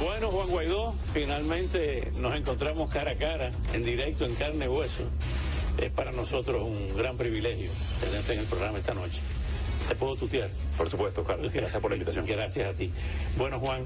Bueno, 0.00 0.28
Juan 0.30 0.48
Guaidó, 0.48 0.94
finalmente 1.12 2.12
nos 2.20 2.32
encontramos 2.36 2.88
cara 2.88 3.12
a 3.12 3.16
cara, 3.16 3.50
en 3.72 3.82
directo, 3.82 4.26
en 4.26 4.36
carne 4.36 4.66
y 4.66 4.68
hueso. 4.68 5.02
Es 5.76 5.90
para 5.90 6.12
nosotros 6.12 6.62
un 6.62 6.96
gran 6.96 7.16
privilegio 7.16 7.68
tenerte 8.00 8.34
en 8.34 8.40
el 8.40 8.46
programa 8.46 8.78
esta 8.78 8.94
noche. 8.94 9.20
¿Te 9.88 9.96
puedo 9.96 10.14
tutear? 10.14 10.50
Por 10.76 10.88
supuesto, 10.88 11.24
Carlos. 11.24 11.52
Gracias 11.52 11.82
por 11.82 11.90
la 11.90 11.96
invitación. 11.96 12.26
Gracias 12.26 12.68
a 12.68 12.78
ti. 12.78 12.92
Bueno, 13.36 13.58
Juan, 13.58 13.82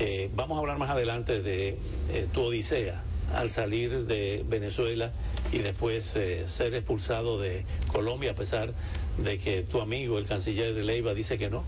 eh, 0.00 0.30
vamos 0.34 0.56
a 0.56 0.60
hablar 0.60 0.78
más 0.78 0.90
adelante 0.90 1.42
de 1.42 1.76
eh, 2.10 2.26
tu 2.32 2.42
odisea 2.42 3.02
al 3.32 3.48
salir 3.48 4.06
de 4.06 4.44
Venezuela 4.48 5.12
y 5.52 5.58
después 5.58 6.16
eh, 6.16 6.48
ser 6.48 6.74
expulsado 6.74 7.38
de 7.38 7.64
Colombia, 7.92 8.32
a 8.32 8.34
pesar 8.34 8.72
de 9.18 9.38
que 9.38 9.62
tu 9.62 9.80
amigo, 9.80 10.18
el 10.18 10.26
canciller 10.26 10.74
Leiva, 10.74 11.14
dice 11.14 11.38
que 11.38 11.50
no, 11.50 11.62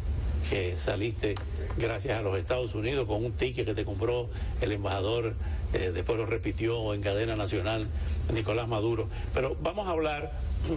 que 0.50 0.76
saliste 0.78 1.36
gracias 1.76 2.18
a 2.18 2.22
los 2.22 2.38
Estados 2.38 2.74
Unidos 2.74 3.06
con 3.06 3.24
un 3.24 3.32
ticket 3.32 3.66
que 3.66 3.74
te 3.74 3.84
compró 3.84 4.28
el 4.60 4.72
embajador, 4.72 5.34
eh, 5.72 5.90
después 5.92 6.18
lo 6.18 6.26
repitió 6.26 6.94
en 6.94 7.02
cadena 7.02 7.36
nacional 7.36 7.88
Nicolás 8.32 8.68
Maduro. 8.68 9.08
Pero 9.32 9.56
vamos 9.62 9.88
a 9.88 9.90
hablar 9.90 10.32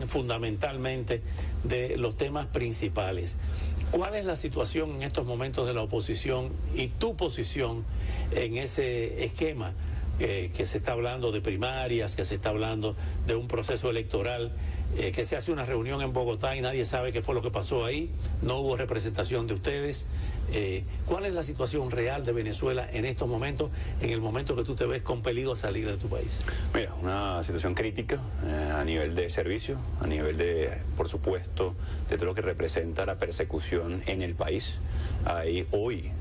fundamentalmente 0.08 1.22
de 1.64 1.98
los 1.98 2.18
temas 2.18 2.48
principales. 2.48 3.36
¿Cuál 3.92 4.16
es 4.16 4.26
la 4.26 4.36
situación 4.36 4.96
en 4.96 5.04
estos 5.04 5.26
momentos 5.26 5.66
de 5.66 5.74
la 5.74 5.82
oposición 5.82 6.52
y 6.76 6.88
tu 6.88 7.16
posición 7.16 7.86
en 8.32 8.58
ese 8.58 9.24
esquema? 9.24 9.74
eh, 10.20 10.52
que 10.56 10.66
se 10.66 10.80
está 10.80 10.94
hablando 10.94 11.32
de 11.32 11.42
primarias, 11.42 12.16
que 12.16 12.26
se 12.26 12.36
está 12.36 12.50
hablando 12.50 12.96
de 13.28 13.36
un 13.36 13.48
proceso 13.48 13.90
electoral, 13.90 14.52
eh, 14.98 15.12
que 15.12 15.26
se 15.26 15.36
hace 15.36 15.52
una 15.52 15.66
reunión 15.66 16.02
en 16.02 16.14
Bogotá 16.14 16.56
y 16.56 16.62
nadie 16.62 16.86
sabe 16.86 17.12
qué 17.12 17.22
fue 17.22 17.36
lo 17.36 17.42
que 17.42 17.52
pasó 17.52 17.86
ahí, 17.86 18.10
no 18.42 18.60
hubo 18.60 18.78
representación 18.78 19.48
de 19.48 19.54
ustedes. 19.54 20.08
Eh, 20.54 20.84
¿Cuál 21.06 21.26
es 21.26 21.34
la 21.34 21.44
situación 21.44 21.92
real 21.92 22.26
de 22.26 22.32
Venezuela 22.32 22.88
en 22.92 23.06
estos 23.06 23.28
momentos, 23.28 23.70
en 24.02 24.10
el 24.12 24.22
momento 24.22 24.56
que 24.56 24.64
tú 24.64 24.76
te 24.76 24.86
ves 24.86 25.02
compelido 25.02 25.54
a 25.54 25.56
salir 25.56 25.88
de 25.88 25.98
tu 25.98 26.08
país? 26.08 26.46
Mira, 26.74 26.94
una 27.02 27.44
situación 27.44 27.74
crítica 27.74 28.20
eh, 28.46 28.72
a 28.74 28.84
nivel 28.84 29.16
de 29.16 29.30
servicio, 29.30 29.78
a 30.02 30.08
nivel 30.08 30.38
de, 30.38 30.78
por 30.96 31.10
supuesto, 31.10 31.76
de 32.10 32.16
todo 32.16 32.28
lo 32.28 32.36
que 32.36 32.42
representa 32.42 33.06
la 33.06 33.16
persecución 33.16 34.02
en 34.06 34.22
el 34.22 34.36
país. 34.36 34.78
Ahí 35.26 35.68
hoy 35.72 36.12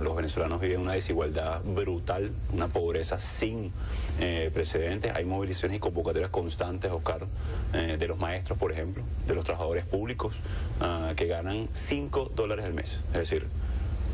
los 0.00 0.16
venezolanos 0.16 0.60
viven 0.60 0.80
una 0.80 0.92
desigualdad 0.94 1.60
brutal, 1.62 2.30
una 2.52 2.68
pobreza 2.68 3.20
sin 3.20 3.72
eh, 4.20 4.50
precedentes. 4.52 5.14
Hay 5.14 5.24
movilizaciones 5.24 5.76
y 5.76 5.80
convocatorias 5.80 6.30
constantes, 6.30 6.90
Oscar, 6.90 7.26
eh, 7.72 7.96
de 7.98 8.08
los 8.08 8.18
maestros, 8.18 8.58
por 8.58 8.72
ejemplo, 8.72 9.02
de 9.26 9.34
los 9.34 9.44
trabajadores 9.44 9.84
públicos, 9.84 10.40
uh, 10.80 11.14
que 11.14 11.26
ganan 11.26 11.68
5 11.72 12.32
dólares 12.34 12.64
al 12.64 12.74
mes. 12.74 13.00
Es 13.08 13.30
decir, 13.30 13.46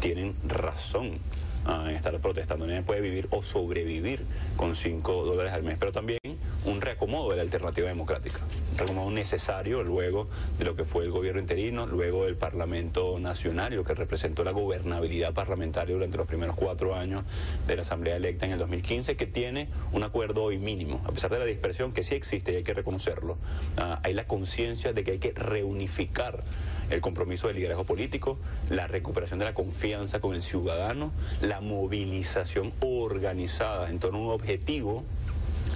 tienen 0.01 0.35
razón 0.47 1.19
en 1.67 1.97
estar 1.97 2.19
protestando. 2.21 2.67
Nadie 2.67 2.83
puede 2.83 3.01
vivir 3.01 3.29
o 3.31 3.43
sobrevivir 3.43 4.25
con 4.57 4.75
5 4.75 5.25
dólares 5.25 5.53
al 5.53 5.63
mes, 5.63 5.77
pero 5.79 5.93
también 5.93 6.19
un 6.67 6.81
reacomodo 6.81 7.31
de 7.31 7.37
la 7.37 7.43
alternativa 7.43 7.89
democrática, 7.89 8.39
un 8.73 8.79
reacomodo 8.79 9.11
necesario 9.11 9.83
luego 9.83 10.29
de 10.59 10.65
lo 10.65 10.75
que 10.75 10.85
fue 10.85 11.05
el 11.05 11.11
gobierno 11.11 11.41
interino, 11.41 11.87
luego 11.87 12.25
del 12.25 12.37
Parlamento 12.37 13.19
Nacional 13.19 13.73
y 13.73 13.77
lo 13.77 13.85
que 13.85 13.95
representó 13.95 14.45
la 14.45 14.53
gobernabilidad 14.53 15.35
parlamentaria 15.35 15.95
durante 15.95 16.17
los 16.17 16.27
primeros 16.27 16.57
cuatro 16.57 16.95
años 16.95 17.23
de 17.67 17.77
la 17.77 17.83
Asamblea 17.83 18.17
electa 18.17 18.47
en 18.47 18.53
el 18.53 18.59
2015, 18.59 19.17
que 19.17 19.27
tiene 19.27 19.69
un 19.93 20.05
acuerdo 20.05 20.43
hoy 20.43 20.59
mínimo, 20.59 21.03
a 21.07 21.13
pesar 21.13 21.31
de 21.31 21.39
la 21.39 21.45
dispersión 21.45 21.93
que 21.93 22.03
sí 22.03 22.15
existe 22.15 22.53
y 22.53 22.57
hay 22.57 22.63
que 22.63 22.75
reconocerlo. 22.75 23.35
Uh, 23.77 23.97
hay 24.03 24.15
la 24.15 24.27
conciencia 24.27 24.93
de 24.93 25.05
que 25.05 25.13
hay 25.13 25.19
que 25.19 25.33
reunificar 25.33 26.41
el 26.91 27.01
compromiso 27.01 27.49
del 27.49 27.57
liderazgo 27.57 27.85
político, 27.85 28.39
la 28.71 28.87
recuperación 28.87 29.39
de 29.39 29.45
la 29.47 29.55
confianza 29.55 30.21
con 30.21 30.35
el 30.35 30.43
ciudadano, 30.43 31.13
la 31.41 31.61
movilización 31.61 32.73
organizada 32.81 33.91
en 33.91 33.99
torno 33.99 34.19
a 34.19 34.23
un 34.23 34.31
objetivo 34.31 35.05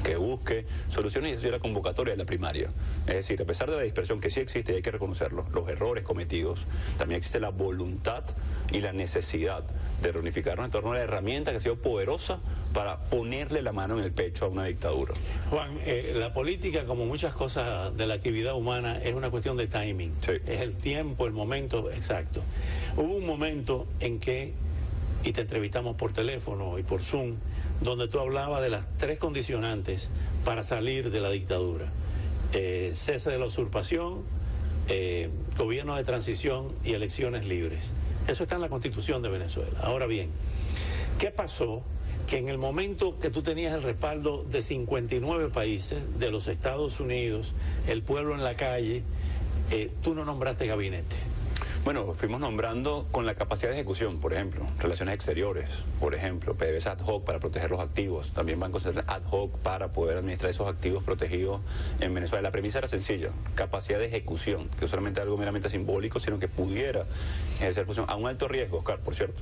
que 0.04 0.16
busque 0.16 0.66
soluciones 0.88 1.32
y 1.32 1.34
eso 1.34 1.46
es 1.46 1.52
la 1.52 1.58
convocatoria 1.58 2.12
de 2.12 2.18
la 2.18 2.24
primaria. 2.24 2.70
Es 3.06 3.14
decir, 3.14 3.40
a 3.42 3.44
pesar 3.44 3.70
de 3.70 3.76
la 3.76 3.82
dispersión 3.82 4.20
que 4.20 4.30
sí 4.30 4.40
existe 4.40 4.72
y 4.72 4.76
hay 4.76 4.82
que 4.82 4.90
reconocerlo, 4.90 5.46
los 5.52 5.68
errores 5.68 6.04
cometidos, 6.04 6.66
también 6.96 7.18
existe 7.18 7.40
la 7.40 7.50
voluntad 7.50 8.24
y 8.72 8.80
la 8.80 8.92
necesidad 8.92 9.64
de 10.02 10.12
reunificarnos 10.12 10.66
en 10.66 10.70
torno 10.70 10.92
a 10.92 10.94
la 10.94 11.02
herramienta 11.02 11.50
que 11.50 11.58
ha 11.58 11.60
sido 11.60 11.76
poderosa 11.76 12.38
para 12.72 12.98
ponerle 13.04 13.62
la 13.62 13.72
mano 13.72 13.98
en 13.98 14.04
el 14.04 14.12
pecho 14.12 14.46
a 14.46 14.48
una 14.48 14.64
dictadura. 14.64 15.14
Juan, 15.50 15.78
eh, 15.84 16.12
la 16.16 16.32
política, 16.32 16.84
como 16.84 17.06
muchas 17.06 17.34
cosas 17.34 17.96
de 17.96 18.06
la 18.06 18.14
actividad 18.14 18.54
humana, 18.54 18.98
es 19.02 19.14
una 19.14 19.30
cuestión 19.30 19.56
de 19.56 19.66
timing. 19.66 20.12
Sí. 20.20 20.32
Es 20.46 20.60
el 20.60 20.76
tiempo, 20.76 21.26
el 21.26 21.32
momento 21.32 21.90
exacto. 21.90 22.42
Hubo 22.96 23.14
un 23.14 23.26
momento 23.26 23.86
en 24.00 24.18
que, 24.18 24.52
y 25.24 25.32
te 25.32 25.42
entrevistamos 25.42 25.96
por 25.96 26.12
teléfono 26.12 26.78
y 26.78 26.82
por 26.82 27.00
Zoom, 27.00 27.36
donde 27.80 28.08
tú 28.08 28.18
hablabas 28.20 28.62
de 28.62 28.70
las 28.70 28.86
tres 28.96 29.18
condicionantes 29.18 30.10
para 30.44 30.62
salir 30.62 31.10
de 31.10 31.20
la 31.20 31.30
dictadura. 31.30 31.90
Eh, 32.52 32.92
cese 32.94 33.30
de 33.30 33.38
la 33.38 33.46
usurpación, 33.46 34.22
eh, 34.88 35.28
gobierno 35.56 35.96
de 35.96 36.04
transición 36.04 36.72
y 36.84 36.94
elecciones 36.94 37.44
libres. 37.44 37.90
Eso 38.26 38.42
está 38.42 38.56
en 38.56 38.62
la 38.62 38.68
constitución 38.68 39.22
de 39.22 39.28
Venezuela. 39.28 39.78
Ahora 39.82 40.06
bien, 40.06 40.30
¿qué 41.18 41.30
pasó? 41.30 41.82
Que 42.28 42.38
en 42.38 42.48
el 42.48 42.58
momento 42.58 43.18
que 43.18 43.30
tú 43.30 43.42
tenías 43.42 43.74
el 43.74 43.82
respaldo 43.82 44.44
de 44.44 44.60
59 44.60 45.48
países, 45.48 45.98
de 46.18 46.30
los 46.30 46.48
Estados 46.48 47.00
Unidos, 47.00 47.54
el 47.86 48.02
pueblo 48.02 48.34
en 48.34 48.44
la 48.44 48.54
calle, 48.54 49.02
eh, 49.70 49.90
tú 50.02 50.14
no 50.14 50.24
nombraste 50.24 50.66
gabinete. 50.66 51.16
Bueno, 51.84 52.12
fuimos 52.12 52.40
nombrando 52.40 53.06
con 53.10 53.24
la 53.24 53.34
capacidad 53.34 53.70
de 53.70 53.76
ejecución, 53.76 54.20
por 54.20 54.34
ejemplo, 54.34 54.66
relaciones 54.78 55.14
exteriores, 55.14 55.84
por 56.00 56.14
ejemplo, 56.14 56.54
PDVSA 56.54 56.92
ad 56.92 57.00
hoc 57.06 57.24
para 57.24 57.38
proteger 57.40 57.70
los 57.70 57.80
activos, 57.80 58.32
también 58.32 58.60
bancos 58.60 58.86
ad 58.86 59.22
hoc 59.30 59.56
para 59.58 59.88
poder 59.88 60.18
administrar 60.18 60.50
esos 60.50 60.68
activos 60.68 61.02
protegidos 61.02 61.60
en 62.00 62.12
Venezuela. 62.12 62.42
La 62.42 62.50
premisa 62.50 62.78
era 62.78 62.88
sencilla, 62.88 63.30
capacidad 63.54 63.98
de 63.98 64.06
ejecución, 64.06 64.68
que 64.70 64.82
no 64.82 64.88
solamente 64.88 65.20
algo 65.20 65.38
meramente 65.38 65.70
simbólico, 65.70 66.18
sino 66.18 66.38
que 66.38 66.48
pudiera 66.48 67.06
ejercer 67.56 67.86
función 67.86 68.06
a 68.08 68.16
un 68.16 68.26
alto 68.26 68.48
riesgo, 68.48 68.78
Oscar, 68.78 68.98
por 68.98 69.14
cierto. 69.14 69.40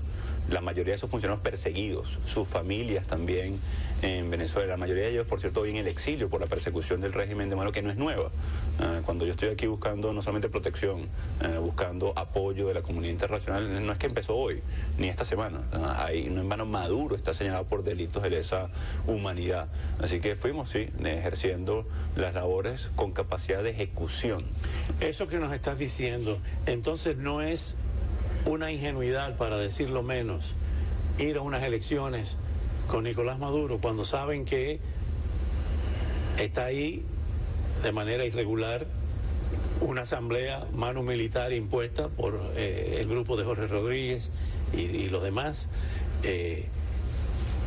La 0.51 0.61
mayoría 0.61 0.93
de 0.93 0.97
esos 0.97 1.11
funcionarios 1.11 1.43
perseguidos, 1.43 2.19
sus 2.25 2.47
familias 2.47 3.07
también 3.07 3.59
en 4.03 4.31
Venezuela, 4.31 4.69
la 4.69 4.77
mayoría 4.77 5.05
de 5.05 5.11
ellos, 5.11 5.27
por 5.27 5.41
cierto, 5.41 5.63
hoy 5.63 5.71
en 5.71 5.77
el 5.77 5.87
exilio 5.87 6.29
por 6.29 6.41
la 6.41 6.47
persecución 6.47 7.01
del 7.01 7.13
régimen 7.13 7.49
de 7.49 7.57
Maduro, 7.57 7.73
que 7.73 7.83
no 7.83 7.91
es 7.91 7.97
nueva. 7.97 8.31
Uh, 8.79 9.03
cuando 9.05 9.25
yo 9.25 9.31
estoy 9.31 9.49
aquí 9.49 9.67
buscando 9.67 10.13
no 10.13 10.21
solamente 10.21 10.49
protección, 10.49 11.09
uh, 11.41 11.61
buscando 11.61 12.13
apoyo 12.15 12.69
de 12.69 12.75
la 12.75 12.83
comunidad 12.83 13.13
internacional, 13.13 13.87
no 13.87 13.93
es 13.93 13.99
que 13.99 14.07
empezó 14.07 14.37
hoy, 14.37 14.61
ni 14.99 15.09
esta 15.09 15.25
semana. 15.25 15.63
Ahí, 15.99 16.29
no 16.31 16.43
en 16.43 16.49
vano 16.49 16.67
Maduro 16.67 17.17
está 17.17 17.33
señalado 17.33 17.65
por 17.65 17.85
delitos 17.85 18.23
de 18.23 18.31
lesa 18.31 18.69
humanidad. 19.07 19.69
Así 20.01 20.21
que 20.21 20.37
fuimos, 20.37 20.71
sí, 20.71 20.89
ejerciendo 21.03 21.87
las 22.17 22.35
labores 22.35 22.91
con 22.97 23.13
capacidad 23.13 23.63
de 23.63 23.71
ejecución. 23.71 24.45
Eso 25.01 25.27
que 25.27 25.39
nos 25.39 25.53
estás 25.53 25.79
diciendo, 25.79 26.39
entonces 26.67 27.17
no 27.17 27.41
es 27.41 27.75
una 28.47 28.71
ingenuidad, 28.71 29.37
para 29.37 29.59
decirlo 29.59 30.03
menos, 30.03 30.55
ir 31.19 31.37
a 31.37 31.43
unas 31.43 31.65
elecciones 31.65 32.39
con 32.87 33.05
Nicolás 33.05 33.39
Maduro 33.39 33.79
cuando 33.81 34.05
saben 34.05 34.45
que 34.45 34.79
está 36.39 36.67
ahí 36.67 37.05
de 37.83 37.93
manera 37.93 38.25
irregular 38.25 38.87
una 39.81 40.03
asamblea 40.03 40.65
mano 40.73 41.03
militar 41.03 41.53
impuesta 41.53 42.09
por 42.09 42.53
eh, 42.55 42.99
el 43.01 43.09
grupo 43.09 43.37
de 43.37 43.45
Jorge 43.45 43.67
Rodríguez 43.67 44.31
y, 44.73 45.09
los 45.09 45.23
demás. 45.23 45.69
Eh, 46.23 46.67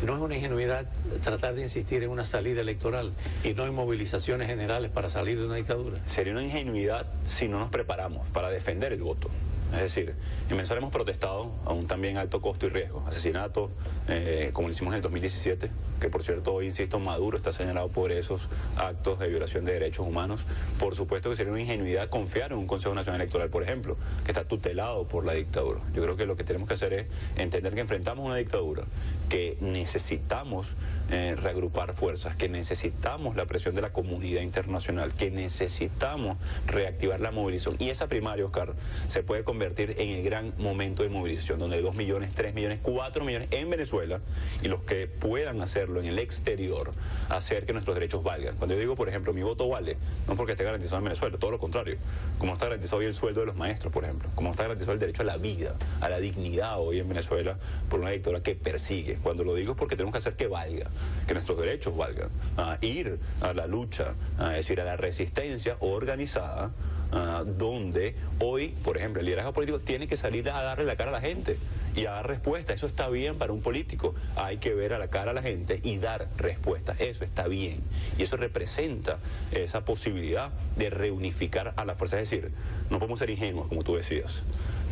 no 0.06 0.16
es 0.16 0.22
una 0.22 0.36
ingenuidad 0.38 0.86
tratar 1.24 1.56
de 1.56 1.64
insistir 1.64 2.04
en 2.04 2.10
una 2.10 2.24
salida 2.24 2.62
electoral 2.62 3.12
y 3.44 3.54
no 3.54 3.66
en 3.66 3.74
movilizaciones 3.76 4.48
generales 4.48 4.90
para 4.92 5.10
salir 5.10 5.38
de 5.38 5.46
una 5.46 5.56
dictadura. 5.56 6.00
Sería 6.06 6.32
una 6.32 6.44
ingenuidad 6.44 7.06
si 7.26 7.50
no 7.50 7.60
nos 7.60 7.70
preparamos 7.70 8.26
para 8.28 8.50
defender 8.50 8.94
el 8.94 9.02
voto. 9.02 9.30
Es 9.74 9.82
decir, 9.82 10.16
en 10.50 10.58
Venezuela 10.58 10.80
hemos 10.80 10.92
protestado 10.92 11.52
a 11.64 11.74
un 11.74 11.86
también 11.86 12.18
alto 12.18 12.42
costo 12.42 12.66
y 12.66 12.70
riesgo. 12.70 13.04
Asesinatos, 13.08 13.70
eh, 14.08 14.50
como 14.52 14.68
lo 14.68 14.74
hicimos 14.74 14.94
en 14.94 14.98
el 14.98 15.02
2017, 15.04 15.70
que 16.02 16.10
por 16.10 16.24
cierto, 16.24 16.54
hoy 16.54 16.66
insisto, 16.66 17.00
Maduro 17.00 17.38
está 17.38 17.52
señalado 17.52 17.88
por 17.90 18.12
esos 18.12 18.50
actos 18.78 19.20
de 19.20 19.28
violación 19.28 19.66
de 19.66 19.74
derechos 19.74 20.08
humanos. 20.08 20.42
Por 20.80 20.96
supuesto 20.96 21.30
que 21.30 21.36
sería 21.36 21.52
una 21.52 21.62
ingenuidad 21.62 22.10
confiar 22.10 22.52
en 22.52 22.58
un 22.58 22.68
Consejo 22.68 22.96
Nacional 22.96 23.22
Electoral, 23.22 23.50
por 23.50 23.62
ejemplo, 23.62 23.96
que 24.26 24.32
está 24.32 24.44
tutelado 24.44 25.08
por 25.08 25.24
la 25.24 25.34
dictadura. 25.34 25.82
Yo 25.94 26.02
creo 26.02 26.16
que 26.16 26.26
lo 26.26 26.36
que 26.36 26.44
tenemos 26.44 26.68
que 26.68 26.74
hacer 26.74 26.94
es 26.94 27.06
entender 27.38 27.76
que 27.76 27.82
enfrentamos 27.82 28.26
una 28.26 28.36
dictadura, 28.36 28.86
que 29.30 29.58
necesitamos 29.62 30.76
eh, 31.12 31.36
reagrupar 31.36 31.94
fuerzas, 31.94 32.36
que 32.36 32.50
necesitamos 32.50 33.36
la 33.36 33.46
presión 33.46 33.76
de 33.76 33.82
la 33.82 33.92
comunidad 33.92 34.42
internacional, 34.42 35.14
que 35.14 35.32
necesitamos 35.32 36.38
reactivar 36.68 37.20
la 37.20 37.32
movilización. 37.32 37.76
Y 37.80 37.90
esa 37.90 38.08
primaria, 38.08 38.46
Oscar, 38.46 38.74
se 39.08 39.24
puede 39.24 39.44
convertir 39.44 39.96
en 40.00 40.10
el 40.10 40.24
gran 40.24 40.54
momento 40.58 41.04
de 41.04 41.10
movilización, 41.10 41.60
donde 41.60 41.78
hay 41.78 41.84
2 41.84 41.96
millones, 41.96 42.32
3 42.36 42.54
millones, 42.54 42.80
4 42.82 43.24
millones 43.24 43.48
en 43.52 43.70
Venezuela 43.70 44.20
y 44.62 44.68
los 44.68 44.82
que 44.82 45.08
puedan 45.08 45.62
hacerlo 45.62 46.00
en 46.00 46.08
el 46.08 46.20
exterior, 46.20 46.92
hacer 47.30 47.66
que 47.66 47.74
nuestros 47.74 47.96
derechos 47.96 48.24
valgan. 48.24 48.56
Cuando 48.58 48.76
yo 48.76 48.82
digo, 48.82 48.96
por 48.96 49.10
ejemplo, 49.10 49.34
mi 49.34 49.44
voto 49.44 49.68
vale, 49.68 49.98
no 50.28 50.36
porque 50.36 50.54
esté 50.54 50.64
garantizado 50.64 50.98
en 50.98 51.06
Venezuela, 51.06 51.38
todo 51.38 51.52
lo 51.52 51.60
contrario, 51.60 51.98
como 52.40 52.54
está 52.54 52.66
garantizado 52.66 53.00
hoy 53.00 53.06
el 53.06 53.14
sueldo 53.14 53.42
de 53.42 53.46
los 53.46 53.56
maestros, 53.56 53.94
por 53.94 54.04
ejemplo, 54.04 54.30
como 54.36 54.52
está 54.52 54.64
garantizado 54.64 54.94
el 54.94 55.00
derecho 55.00 55.22
a 55.22 55.26
la 55.26 55.38
vida, 55.38 55.76
a 56.02 56.10
la 56.10 56.20
dignidad 56.20 56.80
hoy 56.80 57.00
en 57.00 57.08
Venezuela 57.08 57.58
por 57.90 58.00
una 58.00 58.10
dictadura 58.10 58.42
que 58.42 58.56
persigue. 58.56 59.19
Cuando 59.24 59.44
lo 59.44 59.54
digo 59.56 59.74
es 59.74 59.78
porque 59.78 59.96
tenemos 59.96 60.14
que 60.14 60.20
hacer 60.20 60.36
que 60.36 60.48
valga, 60.48 60.88
que 61.28 61.34
nuestros 61.34 61.58
derechos 61.60 61.96
valgan, 61.96 62.30
a 62.58 62.78
ir 62.82 63.20
a 63.42 63.54
la 63.54 63.68
lucha, 63.68 64.14
a 64.38 64.50
decir, 64.50 64.80
a 64.82 64.86
la 64.86 64.98
resistencia 64.98 65.78
organizada 65.80 66.72
Ah, 67.12 67.44
donde 67.44 68.14
hoy, 68.40 68.68
por 68.84 68.96
ejemplo, 68.98 69.20
el 69.20 69.26
liderazgo 69.26 69.52
político 69.52 69.80
tiene 69.80 70.08
que 70.08 70.16
salir 70.16 70.48
a 70.52 70.62
darle 70.62 70.86
la 70.86 70.96
cara 70.96 71.10
a 71.10 71.14
la 71.14 71.22
gente 71.22 71.58
y 71.96 72.06
a 72.06 72.12
dar 72.12 72.28
respuesta. 72.28 72.74
Eso 72.74 72.86
está 72.86 73.10
bien 73.10 73.36
para 73.38 73.52
un 73.52 73.62
político. 73.62 74.14
Hay 74.36 74.58
que 74.58 74.76
ver 74.76 74.94
a 74.94 75.00
la 75.00 75.08
cara 75.08 75.32
a 75.32 75.34
la 75.34 75.42
gente 75.42 75.80
y 75.82 75.98
dar 75.98 76.28
respuesta. 76.38 76.96
Eso 77.00 77.26
está 77.26 77.48
bien. 77.48 77.80
Y 78.20 78.24
eso 78.24 78.38
representa 78.38 79.18
esa 79.52 79.86
posibilidad 79.86 80.52
de 80.78 80.92
reunificar 80.92 81.74
a 81.76 81.86
la 81.86 81.96
fuerza. 81.96 82.20
Es 82.20 82.30
decir, 82.30 82.52
no 82.92 83.00
podemos 83.00 83.18
ser 83.18 83.32
ingenuos, 83.32 83.68
como 83.68 83.84
tú 83.84 83.96
decías. 83.96 84.44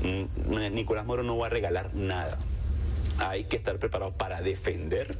Mm, 0.01 0.73
Nicolás 0.73 1.05
Moro 1.05 1.21
no 1.21 1.37
va 1.37 1.47
a 1.47 1.49
regalar 1.51 1.93
nada. 1.93 2.35
Hay 3.19 3.45
que 3.45 3.57
estar 3.57 3.77
preparados 3.79 4.13
para 4.15 4.41
defender 4.41 5.17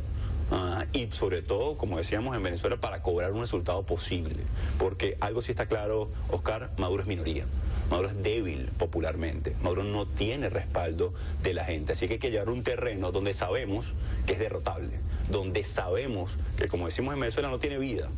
Ah, 0.49 0.85
y 0.93 1.07
sobre 1.11 1.41
todo, 1.41 1.75
como 1.75 1.97
decíamos 1.97 2.35
en 2.35 2.41
Venezuela, 2.41 2.77
para 2.77 3.01
cobrar 3.01 3.33
un 3.33 3.41
resultado 3.41 3.83
posible. 3.83 4.37
Porque 4.77 5.17
algo 5.19 5.41
sí 5.41 5.51
está 5.51 5.65
claro, 5.65 6.09
Oscar, 6.29 6.71
Maduro 6.77 7.03
es 7.03 7.07
minoría. 7.07 7.45
Maduro 7.89 8.09
es 8.09 8.23
débil 8.23 8.69
popularmente. 8.77 9.55
Maduro 9.61 9.83
no 9.83 10.05
tiene 10.05 10.49
respaldo 10.49 11.13
de 11.43 11.53
la 11.53 11.65
gente. 11.65 11.93
Así 11.93 12.07
que 12.07 12.13
hay 12.13 12.19
que 12.19 12.31
llevar 12.31 12.49
un 12.49 12.63
terreno 12.63 13.11
donde 13.11 13.33
sabemos 13.33 13.93
que 14.25 14.33
es 14.33 14.39
derrotable, 14.39 14.99
donde 15.29 15.63
sabemos 15.65 16.37
que, 16.57 16.67
como 16.67 16.85
decimos 16.85 17.13
en 17.13 17.19
Venezuela, 17.19 17.49
no 17.49 17.59
tiene 17.59 17.77
vida. 17.77 18.09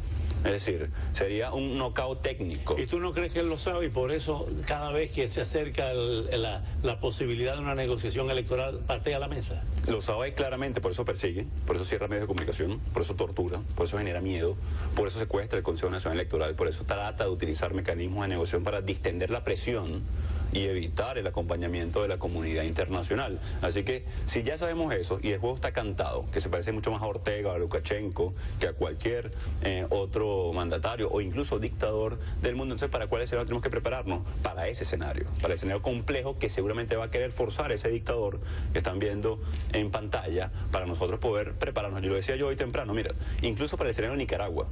Es 0.45 0.51
decir, 0.51 0.89
sería 1.11 1.51
un 1.51 1.77
knockout 1.77 2.21
técnico. 2.21 2.75
¿Y 2.79 2.85
tú 2.85 2.99
no 2.99 3.11
crees 3.11 3.33
que 3.33 3.39
él 3.41 3.49
lo 3.49 3.57
sabe 3.57 3.87
y 3.87 3.89
por 3.89 4.11
eso 4.11 4.47
cada 4.65 4.91
vez 4.91 5.11
que 5.11 5.27
se 5.27 5.41
acerca 5.41 5.93
la, 5.93 6.63
la, 6.81 6.99
posibilidad 6.99 7.55
de 7.55 7.61
una 7.61 7.75
negociación 7.75 8.29
electoral 8.29 8.79
patea 8.87 9.19
la 9.19 9.27
mesa? 9.27 9.63
Lo 9.89 10.01
sabe 10.01 10.33
claramente, 10.33 10.79
por 10.79 10.91
eso 10.91 11.03
persigue, 11.03 11.45
por 11.67 11.75
eso 11.75 11.83
cierra 11.83 12.07
medios 12.07 12.23
de 12.23 12.27
comunicación, 12.27 12.79
por 12.93 13.01
eso 13.01 13.15
tortura, 13.15 13.59
por 13.75 13.85
eso 13.85 13.97
genera 13.97 14.21
miedo, 14.21 14.55
por 14.95 15.07
eso 15.07 15.19
secuestra 15.19 15.57
el 15.57 15.63
Consejo 15.63 15.91
Nacional 15.91 16.17
Electoral, 16.17 16.55
por 16.55 16.69
eso 16.69 16.85
trata 16.85 17.25
de 17.25 17.29
utilizar 17.29 17.73
mecanismos 17.73 18.23
de 18.23 18.29
negociación 18.29 18.63
para 18.63 18.81
distender 18.81 19.31
la 19.31 19.43
presión 19.43 20.03
y 20.51 20.65
evitar 20.65 21.17
el 21.17 21.27
acompañamiento 21.27 22.01
de 22.01 22.07
la 22.07 22.17
comunidad 22.17 22.63
internacional. 22.63 23.39
Así 23.61 23.83
que 23.83 24.05
si 24.25 24.43
ya 24.43 24.57
sabemos 24.57 24.93
eso 24.93 25.19
y 25.21 25.31
el 25.31 25.39
juego 25.39 25.55
está 25.55 25.71
cantado, 25.71 26.25
que 26.31 26.41
se 26.41 26.49
parece 26.49 26.71
mucho 26.71 26.91
más 26.91 27.01
a 27.01 27.05
Ortega 27.05 27.53
a 27.53 27.57
Lukashenko 27.57 28.33
que 28.59 28.67
a 28.67 28.73
cualquier 28.73 29.31
eh, 29.63 29.85
otro 29.89 30.51
mandatario 30.53 31.09
o 31.11 31.21
incluso 31.21 31.59
dictador 31.59 32.19
del 32.41 32.55
mundo, 32.55 32.73
entonces 32.73 32.89
¿para 32.89 33.07
cuál 33.07 33.21
escenario 33.21 33.45
tenemos 33.45 33.63
que 33.63 33.69
prepararnos? 33.69 34.21
Para 34.43 34.67
ese 34.67 34.83
escenario, 34.83 35.25
para 35.41 35.53
el 35.53 35.57
escenario 35.57 35.81
complejo 35.81 36.37
que 36.37 36.49
seguramente 36.49 36.95
va 36.95 37.05
a 37.05 37.11
querer 37.11 37.31
forzar 37.31 37.71
ese 37.71 37.89
dictador 37.89 38.39
que 38.71 38.79
están 38.79 38.99
viendo 38.99 39.39
en 39.73 39.91
pantalla 39.91 40.51
para 40.71 40.85
nosotros 40.85 41.19
poder 41.19 41.53
prepararnos. 41.53 42.01
Yo 42.01 42.09
lo 42.09 42.15
decía 42.15 42.35
yo 42.35 42.47
hoy 42.47 42.55
temprano, 42.55 42.93
mira, 42.93 43.11
incluso 43.41 43.77
para 43.77 43.89
el 43.89 43.91
escenario 43.91 44.13
de 44.13 44.17
Nicaragua 44.17 44.67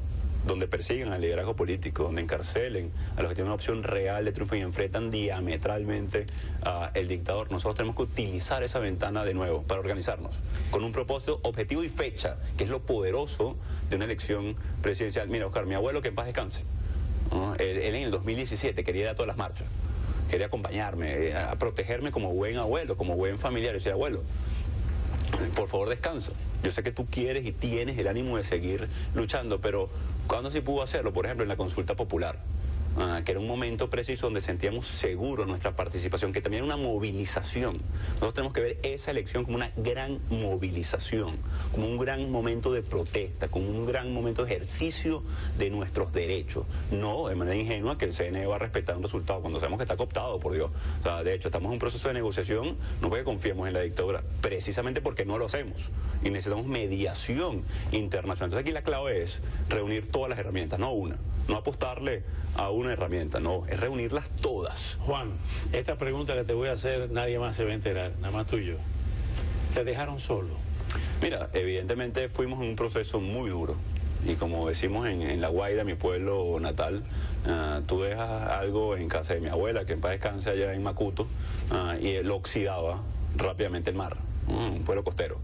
donde 0.48 0.68
persiguen 0.68 1.12
al 1.12 1.22
liderazgo 1.22 1.56
político, 1.56 2.04
donde 2.04 2.22
encarcelen 2.22 2.92
a 3.16 3.22
los 3.22 3.30
que 3.30 3.36
tienen 3.36 3.48
una 3.48 3.56
opción 3.56 3.84
real 3.84 4.26
de 4.26 4.32
triunfo 4.32 4.56
y 4.56 4.62
enfrentan 4.62 5.12
diametralmente 5.12 6.26
al 6.62 7.08
dictador. 7.08 7.52
Nosotros 7.52 7.76
tenemos 7.76 7.96
que 7.96 8.04
utilizar 8.04 8.64
esa 8.64 8.80
ventana 8.80 9.24
de 9.24 9.34
nuevo 9.34 9.64
para 9.64 9.80
organizarnos 9.80 10.42
con 10.72 10.84
un 10.84 10.92
propósito, 10.92 11.40
objetivo 11.44 11.84
y 11.84 11.90
fecha, 11.90 12.38
que 12.58 12.64
es 12.64 12.70
lo 12.70 12.82
poderoso 12.82 13.58
de 13.90 13.98
una 13.98 14.06
elección 14.06 14.56
presidencial. 14.82 15.28
Mira, 15.28 15.46
Oscar, 15.48 15.66
mi 15.66 15.76
abuelo 15.76 16.02
que 16.02 16.10
en 16.10 16.16
paz 16.16 16.26
descanse. 16.26 16.64
Él, 17.60 17.78
en 17.78 17.96
el 17.96 18.12
2017 18.12 18.84
quería 18.84 19.02
ir 19.04 19.08
a 19.10 19.16
todas 19.16 19.28
las 19.28 19.38
marchas, 19.38 19.68
quería 20.30 20.48
acompañarme, 20.48 21.28
eh, 21.28 21.36
a 21.36 21.56
protegerme 21.56 22.12
como 22.12 22.32
buen 22.32 22.58
abuelo, 22.58 22.96
como 22.96 23.16
buen 23.16 23.38
familiar. 23.38 23.74
Yo 23.74 23.80
decía, 23.80 23.94
abuelo, 23.94 24.24
por 25.58 25.68
favor 25.68 25.90
descansa. 25.90 26.34
Yo 26.64 26.72
sé 26.72 26.84
que 26.84 26.92
tú 26.92 27.08
quieres 27.08 27.44
y 27.48 27.52
tienes 27.52 27.98
el 27.98 28.08
ánimo 28.08 28.38
de 28.38 28.44
seguir 28.44 28.88
luchando, 29.16 29.60
pero 29.60 29.90
¿cuándo 30.28 30.52
sí 30.52 30.62
pudo 30.62 30.84
hacerlo? 30.84 31.14
Por 31.14 31.26
ejemplo, 31.26 31.44
en 31.44 31.50
la 31.50 31.58
consulta 31.58 31.96
popular. 31.96 32.38
Ah, 33.00 33.22
que 33.24 33.32
era 33.34 33.40
un 33.40 33.46
momento 33.46 33.92
preciso 33.92 34.26
donde 34.26 34.42
sentíamos 34.42 34.88
seguro 34.88 35.46
nuestra 35.46 35.76
participación, 35.76 36.34
que 36.34 36.42
también 36.42 36.64
era 36.64 36.76
una 36.76 36.84
movilización. 36.84 37.80
Nosotros 38.14 38.34
tenemos 38.34 38.54
que 38.54 38.62
ver 38.62 38.78
esa 38.82 39.12
elección 39.12 39.46
como 39.46 39.58
una 39.58 39.72
gran 39.78 40.20
movilización, 40.32 41.36
como 41.72 41.86
un 41.86 42.00
gran 42.00 42.32
momento 42.32 42.72
de 42.72 42.82
protesta, 42.82 43.50
como 43.50 43.70
un 43.70 43.86
gran 43.86 44.12
momento 44.12 44.44
de 44.44 44.56
ejercicio 44.56 45.22
de 45.60 45.70
nuestros 45.70 46.12
derechos. 46.12 46.66
No 46.90 47.28
de 47.28 47.36
manera 47.36 47.56
ingenua 47.56 48.00
que 48.00 48.06
el 48.06 48.14
CNE 48.14 48.48
va 48.48 48.56
a 48.56 48.60
respetar 48.60 48.98
un 48.98 49.04
resultado 49.04 49.42
cuando 49.42 49.60
sabemos 49.60 49.78
que 49.78 49.84
está 49.84 49.96
cooptado, 49.96 50.40
por 50.40 50.54
Dios. 50.54 50.72
de 51.24 51.34
hecho, 51.36 51.50
estamos 51.50 51.68
en 51.68 51.74
un 51.74 51.80
proceso 51.80 52.08
de 52.08 52.16
negociación, 52.16 52.78
no 53.02 53.10
porque 53.10 53.24
confiemos 53.24 53.68
en 53.68 53.74
la 53.74 53.82
dictadura, 53.82 54.24
precisamente 54.42 55.02
porque 55.02 55.24
no 55.24 55.38
lo 55.38 55.46
hacemos 55.46 55.92
y 56.24 56.32
necesitamos 56.32 56.66
mediación 56.66 57.62
internacional. 57.92 58.48
Entonces 58.48 58.60
aquí 58.60 58.72
la 58.72 58.82
clave 58.82 59.22
es 59.22 59.40
reunir 59.70 60.10
todas 60.10 60.32
las 60.32 60.40
herramientas, 60.40 60.80
no 60.80 60.92
una, 60.94 61.18
no 61.48 61.58
apostarle 61.58 62.24
a 62.56 62.70
una 62.70 62.94
herramienta, 62.94 63.40
no, 63.40 63.66
es 63.68 63.80
reunirlas 63.80 64.30
todas. 64.42 64.98
Juan, 65.02 65.32
esta 65.72 65.96
pregunta 65.96 66.34
que 66.34 66.44
te 66.44 66.54
voy 66.54 66.70
a 66.70 66.74
hacer 66.74 67.12
nadie 67.12 67.40
más 67.40 67.56
se 67.56 67.64
va 67.64 67.72
a 67.72 67.74
enterar, 67.74 68.12
nada 68.20 68.32
más 68.32 68.48
tú 68.48 68.58
y 68.58 68.66
yo. 68.66 68.76
¿Te 69.74 69.84
dejaron 69.84 70.20
solo? 70.20 70.50
Mira, 71.22 71.50
evidentemente 71.54 72.30
fuimos 72.30 72.62
en 72.62 72.70
un 72.70 72.76
proceso 72.76 73.20
muy 73.20 73.50
duro. 73.50 73.76
Y 74.26 74.36
como 74.36 74.68
decimos 74.68 75.08
en, 75.08 75.40
La 75.40 75.48
Guaira, 75.50 75.84
mi 75.84 75.94
pueblo 75.94 76.60
natal, 76.60 77.04
ah, 77.46 77.82
tú 77.86 78.02
dejas 78.02 78.50
algo 78.50 78.98
en 78.98 79.08
casa 79.08 79.36
de 79.36 79.40
mi 79.40 79.48
abuela, 79.48 79.86
que 79.86 79.94
en 79.94 80.02
paz 80.02 80.12
descanse 80.12 80.50
allá 80.50 80.74
en 80.74 80.84
Macuto, 80.84 81.28
ah, 81.72 81.96
y 82.00 82.22
lo 82.24 82.36
oxidaba 82.36 83.00
rápidamente 83.36 83.92
el 83.92 83.96
mar, 83.96 84.18
un 84.48 84.84
pueblo 84.84 85.04
costero. 85.04 85.38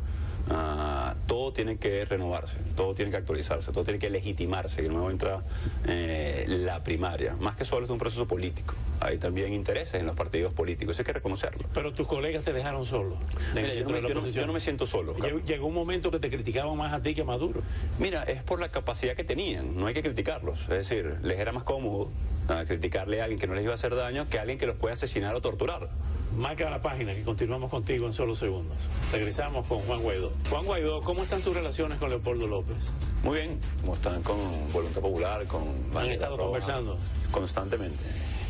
Ah, 0.50 1.16
todo 1.26 1.54
tiene 1.54 1.78
que 1.78 2.04
renovarse, 2.06 2.60
todo 2.76 2.94
tiene 2.94 3.12
que 3.12 3.18
actualizarse, 3.18 3.72
todo 3.72 3.84
tiene 3.84 4.00
que 4.00 4.10
legitimarse. 4.10 4.82
Y 4.82 4.86
de 4.86 4.90
nuevo 4.90 5.10
entra 5.10 5.42
eh, 5.88 6.46
la 6.48 6.84
primaria. 6.84 7.36
Más 7.40 7.56
que 7.56 7.66
solo 7.66 7.86
es 7.86 7.92
un 7.92 7.98
proceso 7.98 8.28
político. 8.28 8.76
Hay 9.00 9.18
también 9.18 9.54
intereses 9.54 9.96
en 9.96 10.06
los 10.06 10.16
partidos 10.16 10.54
políticos, 10.54 10.96
eso 10.96 11.02
hay 11.02 11.06
que 11.06 11.14
reconocerlo. 11.14 11.68
Pero 11.74 11.94
tus 11.94 12.08
colegas 12.08 12.44
te 12.44 12.54
dejaron 12.54 12.86
solo. 12.86 13.18
yo, 13.56 14.46
no 14.46 14.54
me, 14.54 14.60
siento 14.60 14.86
solo. 14.86 15.16
Llegó 15.46 15.68
un 15.68 15.74
momento 15.74 16.12
que 16.12 16.20
te 16.20 16.30
criticaban 16.30 16.78
más 16.78 16.94
a 16.94 17.02
ti 17.02 17.14
que 17.14 17.22
a 17.22 17.26
Maduro. 17.26 17.62
Mira, 18.00 18.24
es 18.24 18.44
por 18.44 18.60
la 18.60 18.70
capacidad 18.70 19.16
que 19.16 19.24
tenían, 19.24 19.76
no 19.76 19.88
hay 19.88 19.94
que 19.94 20.04
criticarlos. 20.04 20.62
Es 20.62 20.70
decir, 20.70 21.18
les 21.24 21.40
era 21.40 21.52
más 21.52 21.64
cómodo 21.64 22.12
ah, 22.50 22.64
criticarle 22.68 23.22
a 23.22 23.26
alguien 23.26 23.40
que 23.40 23.48
no 23.48 23.56
les 23.56 23.64
iba 23.64 23.72
a 23.72 23.76
hacer 23.76 23.96
daño 23.96 24.28
que 24.30 24.40
a 24.40 24.42
alguien 24.42 24.58
que 24.58 24.68
los 24.68 24.76
puede 24.76 24.94
asesinar 24.94 25.36
o 25.36 25.42
torturar. 25.42 25.90
Marca 26.38 26.70
la 26.70 26.82
página 26.82 27.14
que 27.14 27.22
continuamos 27.22 27.70
contigo 27.70 28.08
en 28.08 28.14
solo 28.14 28.34
segundos. 28.34 28.78
Regresamos 29.12 29.68
con 29.68 29.80
Juan 29.82 30.02
Guaidó. 30.02 30.32
Juan 30.50 30.66
Guaidó, 30.66 31.02
¿cómo 31.02 31.24
están 31.24 31.42
tus 31.42 31.54
relaciones 31.54 32.00
con 32.00 32.10
Leopoldo 32.10 32.48
López? 32.48 32.78
Muy 33.24 33.40
bien, 33.40 33.60
¿cómo 33.82 33.94
están 33.94 34.24
con 34.24 34.38
Voluntad 34.72 35.02
Popular, 35.02 35.46
con... 35.46 35.64
Han 35.96 36.10
estado 36.10 36.38
conversando. 36.38 36.98
Constantemente. 37.32 38.04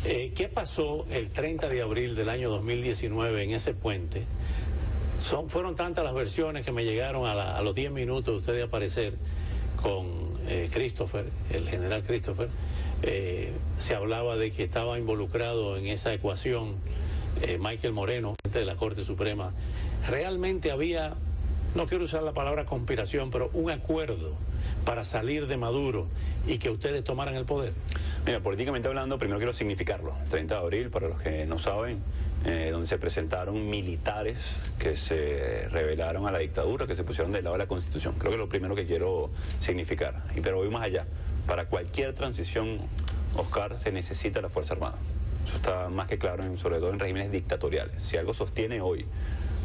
Eh, 0.06 0.32
¿Qué 0.34 0.48
pasó 0.48 1.04
el 1.10 1.30
30 1.30 1.68
de 1.68 1.82
abril 1.82 2.14
del 2.14 2.30
año 2.30 2.48
2019 2.50 3.44
en 3.44 3.50
ese 3.52 3.74
puente? 3.74 4.24
Son, 5.20 5.50
fueron 5.50 5.74
tantas 5.74 6.04
las 6.04 6.14
versiones 6.14 6.64
que 6.64 6.72
me 6.72 6.84
llegaron 6.84 7.26
a, 7.26 7.60
los 7.60 7.74
10 7.74 7.92
minutos 7.92 8.26
de 8.26 8.38
usted 8.38 8.52
de 8.54 8.62
aparecer 8.62 9.14
con 9.82 10.06
eh, 10.46 10.70
Christopher, 10.72 11.26
el 11.50 11.68
general 11.68 12.02
Christopher. 12.02 12.48
Eh, 13.02 13.52
se 13.78 13.94
hablaba 13.94 14.36
de 14.36 14.50
que 14.50 14.64
estaba 14.64 14.98
involucrado 14.98 15.76
en 15.76 15.86
esa 15.86 16.14
ecuación 16.14 16.76
eh, 17.42 17.58
Michael 17.60 17.92
Moreno, 17.92 18.36
de 18.52 18.64
la 18.64 18.76
Corte 18.76 19.04
Suprema, 19.04 19.52
realmente 20.08 20.70
había 20.70 21.14
no 21.74 21.86
quiero 21.86 22.04
usar 22.04 22.22
la 22.22 22.32
palabra 22.32 22.64
conspiración, 22.64 23.32
pero 23.32 23.50
un 23.52 23.68
acuerdo 23.70 24.36
para 24.84 25.04
salir 25.04 25.46
de 25.46 25.56
Maduro 25.56 26.06
y 26.46 26.58
que 26.58 26.70
ustedes 26.70 27.02
tomaran 27.02 27.34
el 27.34 27.44
poder? 27.44 27.72
Mira, 28.26 28.40
políticamente 28.40 28.86
hablando, 28.86 29.18
primero 29.18 29.38
quiero 29.38 29.52
significarlo. 29.52 30.14
30 30.30 30.54
de 30.54 30.60
abril, 30.60 30.90
para 30.90 31.08
los 31.08 31.20
que 31.20 31.46
no 31.46 31.58
saben, 31.58 31.98
eh, 32.44 32.68
donde 32.70 32.86
se 32.86 32.98
presentaron 32.98 33.68
militares 33.68 34.38
que 34.78 34.96
se 34.96 35.68
rebelaron 35.68 36.26
a 36.26 36.32
la 36.32 36.38
dictadura, 36.38 36.86
que 36.86 36.94
se 36.94 37.02
pusieron 37.02 37.32
del 37.32 37.44
lado 37.44 37.54
de 37.54 37.64
la 37.64 37.68
Constitución. 37.68 38.14
Creo 38.18 38.30
que 38.30 38.36
es 38.36 38.40
lo 38.40 38.48
primero 38.48 38.74
que 38.74 38.86
quiero 38.86 39.30
significar. 39.60 40.22
Y 40.36 40.40
pero 40.40 40.58
voy 40.58 40.70
más 40.70 40.84
allá. 40.84 41.06
Para 41.46 41.66
cualquier 41.66 42.12
transición, 42.12 42.78
Oscar, 43.36 43.78
se 43.78 43.90
necesita 43.90 44.40
la 44.40 44.48
Fuerza 44.48 44.74
Armada. 44.74 44.96
Eso 45.44 45.56
está 45.56 45.88
más 45.88 46.08
que 46.08 46.18
claro, 46.18 46.44
sobre 46.56 46.78
todo 46.78 46.90
en 46.90 46.98
regímenes 46.98 47.30
dictatoriales. 47.30 48.02
Si 48.02 48.16
algo 48.16 48.32
sostiene 48.32 48.80
hoy 48.80 49.06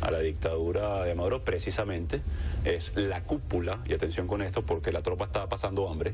a 0.02 0.12
la 0.12 0.20
dictadura 0.20 1.04
de 1.04 1.16
Maduro 1.16 1.42
precisamente 1.42 2.22
es 2.66 2.92
la 2.96 3.24
cúpula, 3.24 3.80
y 3.86 3.94
atención 3.94 4.28
con 4.28 4.42
esto 4.42 4.62
porque 4.62 4.92
la 4.92 5.02
tropa 5.02 5.26
estaba 5.26 5.48
pasando 5.48 5.90
hambre, 5.90 6.14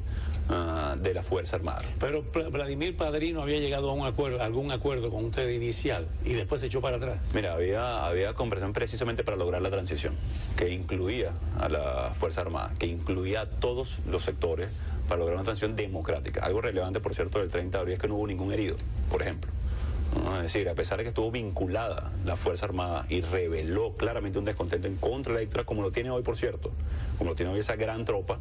uh, 0.50 0.98
de 0.98 1.14
la 1.14 1.24
Fuerza 1.24 1.56
Armada. 1.56 1.82
Pero 2.00 2.24
Vladimir 2.24 2.96
Padrino 2.96 3.42
había 3.42 3.60
llegado 3.60 3.90
a 3.90 3.94
un 3.94 4.06
acuerdo, 4.06 4.42
algún 4.42 4.72
acuerdo 4.72 5.10
con 5.10 5.26
usted 5.26 5.50
inicial 5.50 6.08
y 6.24 6.34
después 6.34 6.62
se 6.62 6.68
echó 6.68 6.82
para 6.82 6.98
atrás. 6.98 7.20
Mira, 7.34 7.54
había, 7.54 8.06
había 8.06 8.34
conversación 8.34 8.74
precisamente 8.74 9.24
para 9.24 9.38
lograr 9.38 9.62
la 9.62 9.70
transición, 9.70 10.16
que 10.56 10.70
incluía 10.70 11.32
a 11.60 11.70
la 11.70 12.12
Fuerza 12.14 12.42
Armada, 12.42 12.74
que 12.78 12.88
incluía 12.88 13.42
a 13.42 13.46
todos 13.46 14.00
los 14.08 14.24
sectores 14.24 14.70
para 15.08 15.20
lograr 15.20 15.36
una 15.36 15.44
transición 15.44 15.76
democrática. 15.76 16.44
Algo 16.44 16.62
relevante, 16.62 17.00
por 17.00 17.14
cierto, 17.14 17.40
del 17.40 17.50
30 17.50 17.78
de 17.78 17.82
abril 17.82 17.94
es 17.96 18.00
que 18.00 18.08
no 18.08 18.16
hubo 18.16 18.28
ningún 18.28 18.52
herido, 18.52 18.76
por 19.10 19.22
ejemplo. 19.22 19.52
Es 20.38 20.54
decir, 20.54 20.70
a 20.70 20.76
pesar 20.76 20.98
de 20.98 21.04
que 21.04 21.10
estuvo 21.10 21.32
vinculada 21.32 22.12
la 22.24 22.36
Fuerza 22.36 22.66
Armada 22.66 23.06
y 23.10 23.22
reveló 23.22 23.94
claramente 23.94 24.38
un 24.38 24.46
descontento 24.46 24.88
en 24.88 24.96
contra 24.96 25.34
de 25.34 25.38
la 25.38 25.42
dictadura, 25.42 25.66
como 25.66 25.82
lo 25.82 25.92
tiene 25.92 26.12
hoy, 26.12 26.24
por 26.24 26.38
cierto, 26.38 26.72
como 27.18 27.32
lo 27.32 27.36
tiene 27.36 27.52
hoy 27.52 27.60
esa 27.60 27.76
gran 27.76 28.06
tropa, 28.06 28.40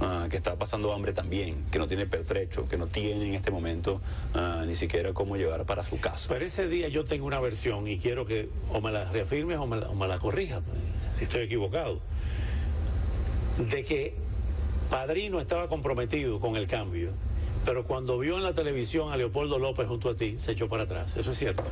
uh, 0.00 0.28
que 0.28 0.36
está 0.36 0.56
pasando 0.56 0.92
hambre 0.92 1.12
también, 1.12 1.64
que 1.70 1.78
no 1.78 1.86
tiene 1.86 2.06
pertrecho, 2.06 2.68
que 2.68 2.76
no 2.76 2.86
tiene 2.86 3.26
en 3.26 3.34
este 3.34 3.50
momento 3.50 4.00
uh, 4.34 4.64
ni 4.64 4.76
siquiera 4.76 5.12
cómo 5.12 5.36
llevar 5.36 5.66
para 5.66 5.82
su 5.82 5.98
casa. 5.98 6.28
Pero 6.28 6.44
ese 6.44 6.68
día 6.68 6.88
yo 6.88 7.04
tengo 7.04 7.26
una 7.26 7.40
versión 7.40 7.86
y 7.88 7.98
quiero 7.98 8.26
que 8.26 8.48
o 8.70 8.80
me 8.80 8.92
la 8.92 9.10
reafirmes 9.10 9.58
o 9.58 9.66
me 9.66 9.78
la, 9.78 9.88
o 9.88 9.94
me 9.94 10.06
la 10.06 10.18
corrijas, 10.18 10.62
pues, 10.64 10.78
si 11.16 11.24
estoy 11.24 11.42
equivocado, 11.42 12.00
de 13.58 13.82
que 13.82 14.14
Padrino 14.88 15.40
estaba 15.40 15.68
comprometido 15.68 16.40
con 16.40 16.56
el 16.56 16.66
cambio 16.66 17.10
pero 17.64 17.84
cuando 17.84 18.18
vio 18.18 18.36
en 18.36 18.42
la 18.42 18.52
televisión 18.52 19.12
a 19.12 19.16
Leopoldo 19.16 19.58
López 19.58 19.86
junto 19.86 20.10
a 20.10 20.14
ti, 20.14 20.36
se 20.38 20.52
echó 20.52 20.68
para 20.68 20.84
atrás. 20.84 21.16
¿Eso 21.16 21.30
es 21.30 21.38
cierto? 21.38 21.62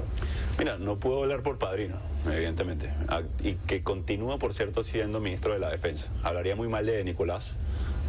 Mira, 0.59 0.79
no 0.79 0.97
puedo 0.99 1.23
hablar 1.23 1.43
por 1.43 1.59
padrino, 1.59 1.97
evidentemente. 2.27 2.93
Y 3.43 3.55
que 3.55 3.83
continúa, 3.83 4.39
por 4.39 4.55
cierto, 4.55 4.85
siendo 4.85 5.21
ministro 5.21 5.53
de 5.53 5.59
la 5.59 5.71
Defensa. 5.71 6.13
Hablaría 6.23 6.57
muy 6.57 6.69
mal 6.69 6.87
de 6.87 7.03
Nicolás. 7.05 7.53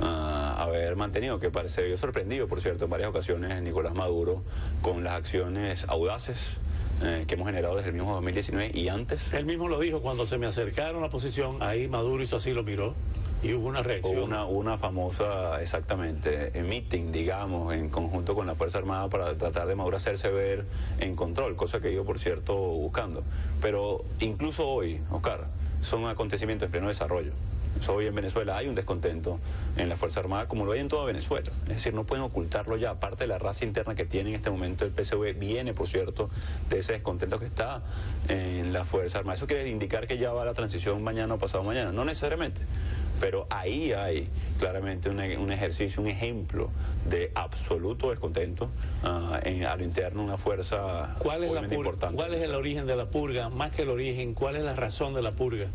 Uh, 0.02 0.06
haber 0.06 0.96
mantenido, 0.96 1.42
que 1.42 1.50
parece 1.50 1.84
vio 1.84 1.98
sorprendido, 1.98 2.48
por 2.48 2.62
cierto, 2.62 2.86
en 2.86 2.92
varias 2.92 3.10
ocasiones 3.10 3.62
Nicolás 3.62 3.94
Maduro 3.94 4.44
con 4.82 5.04
las 5.04 5.14
acciones 5.14 5.86
audaces 5.90 6.58
eh, 7.02 7.26
que 7.28 7.36
hemos 7.36 7.48
generado 7.48 7.76
desde 7.76 7.90
el 7.90 7.96
mismo 7.96 8.14
2019 8.14 8.72
y 8.74 8.90
antes. 8.90 9.34
Él 9.34 9.46
mismo 9.46 9.70
lo 9.70 9.80
dijo 9.80 10.02
cuando 10.02 10.26
se 10.26 10.38
me 10.38 10.48
acercaron 10.48 10.98
a 10.98 11.08
la 11.08 11.10
posición, 11.10 11.62
ahí 11.62 11.88
Maduro 11.88 12.22
hizo 12.22 12.36
así, 12.36 12.52
lo 12.52 12.64
miró. 12.64 12.94
Y 13.42 13.54
hubo 13.54 13.68
una 13.68 13.82
reacción. 13.82 14.24
Una, 14.24 14.46
una 14.46 14.78
famosa, 14.78 15.62
exactamente, 15.62 16.52
meeting, 16.62 17.12
digamos, 17.12 17.74
en 17.74 17.90
conjunto 17.90 18.36
con 18.36 18.46
la 18.48 18.56
Fuerza 18.56 18.80
Armada 18.80 19.08
para 19.10 19.36
tratar 19.38 19.68
de 19.68 19.76
Maduro 19.76 19.98
hacerse 19.98 20.30
ver 20.30 20.66
en 21.00 21.16
control, 21.16 21.56
cosa 21.56 21.80
que 21.80 21.94
yo, 21.94 22.04
por 22.04 22.20
cierto, 22.20 22.56
buscando. 22.56 23.24
Pero 23.62 24.04
incluso 24.20 24.68
hoy, 24.68 25.00
Oscar, 25.10 25.48
son 25.82 26.06
acontecimientos 26.08 26.66
en 26.66 26.72
pleno 26.72 26.88
desarrollo. 26.90 27.32
Hoy 27.88 28.08
en 28.08 28.14
Venezuela 28.14 28.58
hay 28.58 28.68
un 28.68 28.76
descontento 28.76 29.40
en 29.78 29.88
la 29.88 29.96
Fuerza 29.96 30.20
Armada 30.20 30.48
como 30.48 30.66
lo 30.66 30.74
hay 30.74 30.80
en 30.80 30.90
toda 30.90 31.06
Venezuela. 31.06 31.50
Es 31.64 31.76
decir, 31.76 31.94
no 31.94 32.04
pueden 32.04 32.24
ocultarlo 32.26 32.76
ya. 32.76 32.92
Aparte 32.92 33.24
de 33.24 33.28
la 33.28 33.40
raza 33.40 33.64
interna 33.64 33.96
que 33.96 34.06
tiene 34.06 34.30
en 34.32 34.36
este 34.36 34.52
momento 34.52 34.86
el 34.86 34.92
PSV, 34.92 35.34
viene, 35.40 35.74
por 35.74 35.88
cierto, 35.88 36.30
de 36.70 36.80
ese 36.80 36.94
descontento 36.94 37.40
que 37.40 37.46
está 37.46 37.82
en 38.28 38.74
la 38.74 38.84
Fuerza 38.84 39.20
Armada. 39.20 39.38
Eso 39.38 39.48
quiere 39.48 39.70
indicar 39.70 40.08
que 40.08 40.18
ya 40.18 40.34
va 40.34 40.44
la 40.44 40.54
transición 40.54 41.02
mañana 41.04 41.36
o 41.36 41.38
pasado 41.38 41.64
mañana. 41.64 41.92
No 41.94 42.04
necesariamente. 42.04 42.62
Pero 43.20 43.48
ahí 43.50 43.92
hay 43.92 44.30
claramente 44.60 45.10
un, 45.10 45.20
un 45.20 45.52
ejercicio, 45.52 46.02
un 46.02 46.08
ejemplo 46.08 46.70
de 47.10 47.32
absoluto 47.36 48.10
descontento 48.12 48.70
uh, 49.04 49.36
en, 49.44 49.66
a 49.66 49.76
lo 49.76 49.84
interno, 49.84 50.24
una 50.24 50.38
fuerza 50.38 51.16
¿Cuál 51.20 51.44
es 51.44 51.52
la 51.52 51.62
purga? 51.62 51.76
importante. 51.76 52.16
¿Cuál 52.16 52.34
es 52.34 52.44
el 52.44 52.54
origen 52.56 52.86
de 52.88 52.96
la 52.96 53.06
purga? 53.06 53.50
Más 53.50 53.72
que 53.72 53.84
el 53.84 53.90
origen, 53.90 54.34
¿cuál 54.34 54.56
es 54.56 54.64
la 54.64 54.76
razón 54.76 55.14
de 55.14 55.22
la 55.22 55.32
purga? 55.32 55.68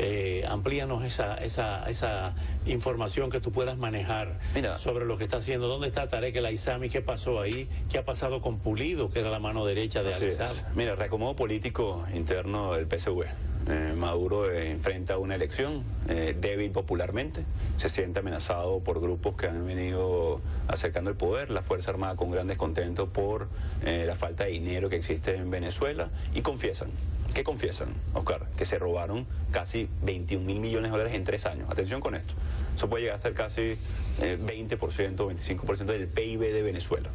Eh, 0.00 0.44
amplíanos 0.48 1.04
esa, 1.04 1.34
esa, 1.36 1.88
esa 1.90 2.34
información 2.66 3.30
que 3.30 3.40
tú 3.40 3.50
puedas 3.50 3.76
manejar 3.76 4.38
Mira, 4.54 4.76
sobre 4.76 5.04
lo 5.04 5.18
que 5.18 5.24
está 5.24 5.38
haciendo. 5.38 5.66
¿Dónde 5.66 5.88
está 5.88 6.06
Tarek 6.06 6.36
El 6.36 6.46
Aizami? 6.46 6.88
¿Qué 6.88 7.00
pasó 7.00 7.40
ahí? 7.40 7.68
¿Qué 7.90 7.98
ha 7.98 8.04
pasado 8.04 8.40
con 8.40 8.58
Pulido, 8.58 9.10
que 9.10 9.20
era 9.20 9.30
la 9.30 9.40
mano 9.40 9.66
derecha 9.66 10.04
de 10.04 10.14
Alisab? 10.14 10.54
Mira, 10.76 10.94
reacomodo 10.94 11.34
político 11.34 12.04
interno 12.14 12.74
del 12.74 12.86
PSV. 12.86 13.24
Eh, 13.70 13.92
Maduro 13.94 14.50
eh, 14.50 14.70
enfrenta 14.70 15.18
una 15.18 15.34
elección 15.34 15.82
eh, 16.08 16.34
débil 16.40 16.70
popularmente, 16.70 17.44
se 17.76 17.90
siente 17.90 18.20
amenazado 18.20 18.80
por 18.80 18.98
grupos 18.98 19.36
que 19.36 19.46
han 19.46 19.66
venido 19.66 20.40
acercando 20.68 21.10
el 21.10 21.16
poder, 21.16 21.50
la 21.50 21.60
Fuerza 21.60 21.90
Armada 21.90 22.16
con 22.16 22.30
gran 22.30 22.46
descontento 22.46 23.08
por 23.08 23.48
la 23.84 24.14
falta 24.16 24.44
de 24.44 24.50
dinero 24.50 24.88
que 24.88 24.96
existe 24.96 25.34
en 25.34 25.50
Venezuela 25.50 26.08
y 26.34 26.40
confiesan. 26.40 26.88
¿Qué 27.34 27.44
confiesan, 27.44 27.88
Oscar? 28.14 28.46
Que 28.56 28.64
se 28.64 28.78
robaron 28.78 29.26
casi 29.50 29.88
21 30.02 30.44
mil 30.44 30.60
millones 30.60 30.90
de 30.90 30.92
dólares 30.96 31.14
en 31.14 31.24
tres 31.24 31.44
años. 31.46 31.70
Atención 31.70 32.00
con 32.00 32.14
esto. 32.14 32.34
Eso 32.74 32.88
puede 32.88 33.02
llegar 33.02 33.18
a 33.18 33.20
ser 33.20 33.34
casi 33.34 33.76
20%, 34.20 34.78
25% 34.78 35.84
del 35.84 36.08
PIB 36.08 36.40
de 36.40 36.62
Venezuela. 36.62 37.10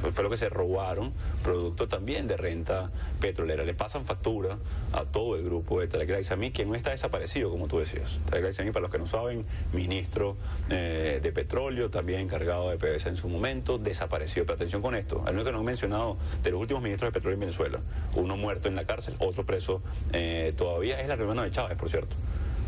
Fue 0.00 0.24
lo 0.24 0.30
que 0.30 0.36
se 0.36 0.48
robaron, 0.48 1.12
producto 1.42 1.88
también 1.88 2.26
de 2.26 2.36
renta 2.36 2.90
petrolera. 3.20 3.64
Le 3.64 3.74
pasan 3.74 4.04
factura 4.04 4.58
a 4.92 5.04
todo 5.04 5.36
el 5.36 5.44
grupo 5.44 5.80
de 5.80 5.88
Tarek 5.88 6.10
El 6.10 6.52
quien 6.52 6.68
no 6.68 6.74
está 6.74 6.90
desaparecido, 6.90 7.50
como 7.50 7.68
tú 7.68 7.78
decías. 7.78 8.20
El 8.32 8.72
para 8.72 8.80
los 8.80 8.90
que 8.90 8.98
no 8.98 9.06
saben, 9.06 9.44
ministro 9.72 10.36
eh, 10.70 11.20
de 11.22 11.32
petróleo, 11.32 11.90
también 11.90 12.20
encargado 12.20 12.70
de 12.70 12.78
PDVSA 12.78 13.10
en 13.10 13.16
su 13.16 13.28
momento, 13.28 13.78
desapareció. 13.78 14.44
Pero 14.44 14.54
atención 14.54 14.82
con 14.82 14.94
esto, 14.94 15.22
al 15.26 15.34
único 15.34 15.46
que 15.46 15.52
no 15.52 15.58
han 15.58 15.64
mencionado 15.64 16.16
de 16.42 16.50
los 16.50 16.60
últimos 16.60 16.82
ministros 16.82 17.08
de 17.08 17.12
petróleo 17.12 17.34
en 17.34 17.40
Venezuela, 17.40 17.80
uno 18.14 18.36
muerto 18.36 18.68
en 18.68 18.76
la 18.76 18.84
cárcel, 18.84 19.14
otro 19.18 19.44
preso 19.44 19.82
eh, 20.12 20.52
todavía, 20.56 21.00
es 21.00 21.08
la 21.08 21.14
hermana 21.14 21.44
de 21.44 21.50
Chávez, 21.50 21.76
por 21.76 21.88
cierto. 21.88 22.16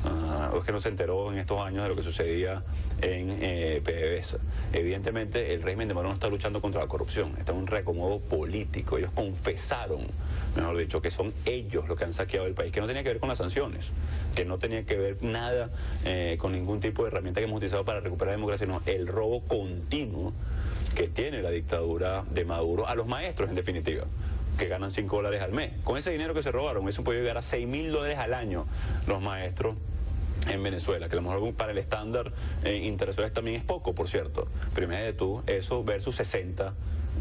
Uh, 0.02 0.56
es 0.56 0.64
que 0.64 0.72
no 0.72 0.80
se 0.80 0.88
enteró 0.88 1.30
en 1.30 1.38
estos 1.38 1.60
años 1.60 1.82
de 1.82 1.90
lo 1.90 1.94
que 1.94 2.02
sucedía 2.02 2.62
en 3.02 3.38
eh, 3.42 3.82
PDVSA. 3.84 4.38
Evidentemente, 4.72 5.52
el 5.52 5.60
régimen 5.60 5.88
de 5.88 5.94
Maduro 5.94 6.08
no 6.08 6.14
está 6.14 6.28
luchando 6.28 6.62
contra 6.62 6.80
la 6.80 6.86
corrupción, 6.86 7.34
está 7.38 7.52
en 7.52 7.58
un 7.58 7.66
reacomodo 7.66 8.18
político. 8.18 8.96
Ellos 8.96 9.10
confesaron, 9.14 10.06
mejor 10.56 10.78
dicho, 10.78 11.02
que 11.02 11.10
son 11.10 11.34
ellos 11.44 11.86
los 11.86 11.98
que 11.98 12.04
han 12.04 12.14
saqueado 12.14 12.46
el 12.46 12.54
país, 12.54 12.72
que 12.72 12.80
no 12.80 12.86
tenía 12.86 13.02
que 13.02 13.10
ver 13.10 13.20
con 13.20 13.28
las 13.28 13.38
sanciones, 13.38 13.90
que 14.34 14.46
no 14.46 14.58
tenía 14.58 14.86
que 14.86 14.96
ver 14.96 15.22
nada 15.22 15.68
eh, 16.06 16.36
con 16.40 16.52
ningún 16.52 16.80
tipo 16.80 17.02
de 17.02 17.08
herramienta 17.08 17.40
que 17.40 17.44
hemos 17.44 17.58
utilizado 17.58 17.84
para 17.84 18.00
recuperar 18.00 18.32
la 18.32 18.36
democracia, 18.36 18.66
sino 18.66 18.80
el 18.86 19.06
robo 19.06 19.42
continuo 19.42 20.32
que 20.94 21.08
tiene 21.08 21.42
la 21.42 21.50
dictadura 21.50 22.24
de 22.30 22.44
Maduro 22.46 22.88
a 22.88 22.94
los 22.94 23.06
maestros, 23.06 23.50
en 23.50 23.56
definitiva 23.56 24.04
que 24.60 24.68
ganan 24.68 24.90
5 24.90 25.16
dólares 25.16 25.40
al 25.40 25.52
mes. 25.52 25.70
Con 25.84 25.96
ese 25.96 26.10
dinero 26.10 26.34
que 26.34 26.42
se 26.42 26.52
robaron, 26.52 26.86
eso 26.86 27.02
puede 27.02 27.20
llegar 27.20 27.38
a 27.38 27.42
6 27.42 27.66
mil 27.66 27.90
dólares 27.90 28.18
al 28.18 28.34
año 28.34 28.66
los 29.06 29.20
maestros 29.22 29.74
en 30.48 30.62
Venezuela, 30.62 31.08
que 31.08 31.14
a 31.14 31.16
lo 31.16 31.22
mejor 31.22 31.54
para 31.54 31.72
el 31.72 31.78
estándar 31.78 32.30
eh, 32.62 32.76
internacional 32.76 33.32
también 33.32 33.56
es 33.56 33.64
poco, 33.64 33.94
por 33.94 34.06
cierto. 34.06 34.48
Pero 34.74 34.86
imagínate 34.86 35.14
tú, 35.14 35.42
eso 35.46 35.82
versus 35.82 36.14
60 36.16 36.74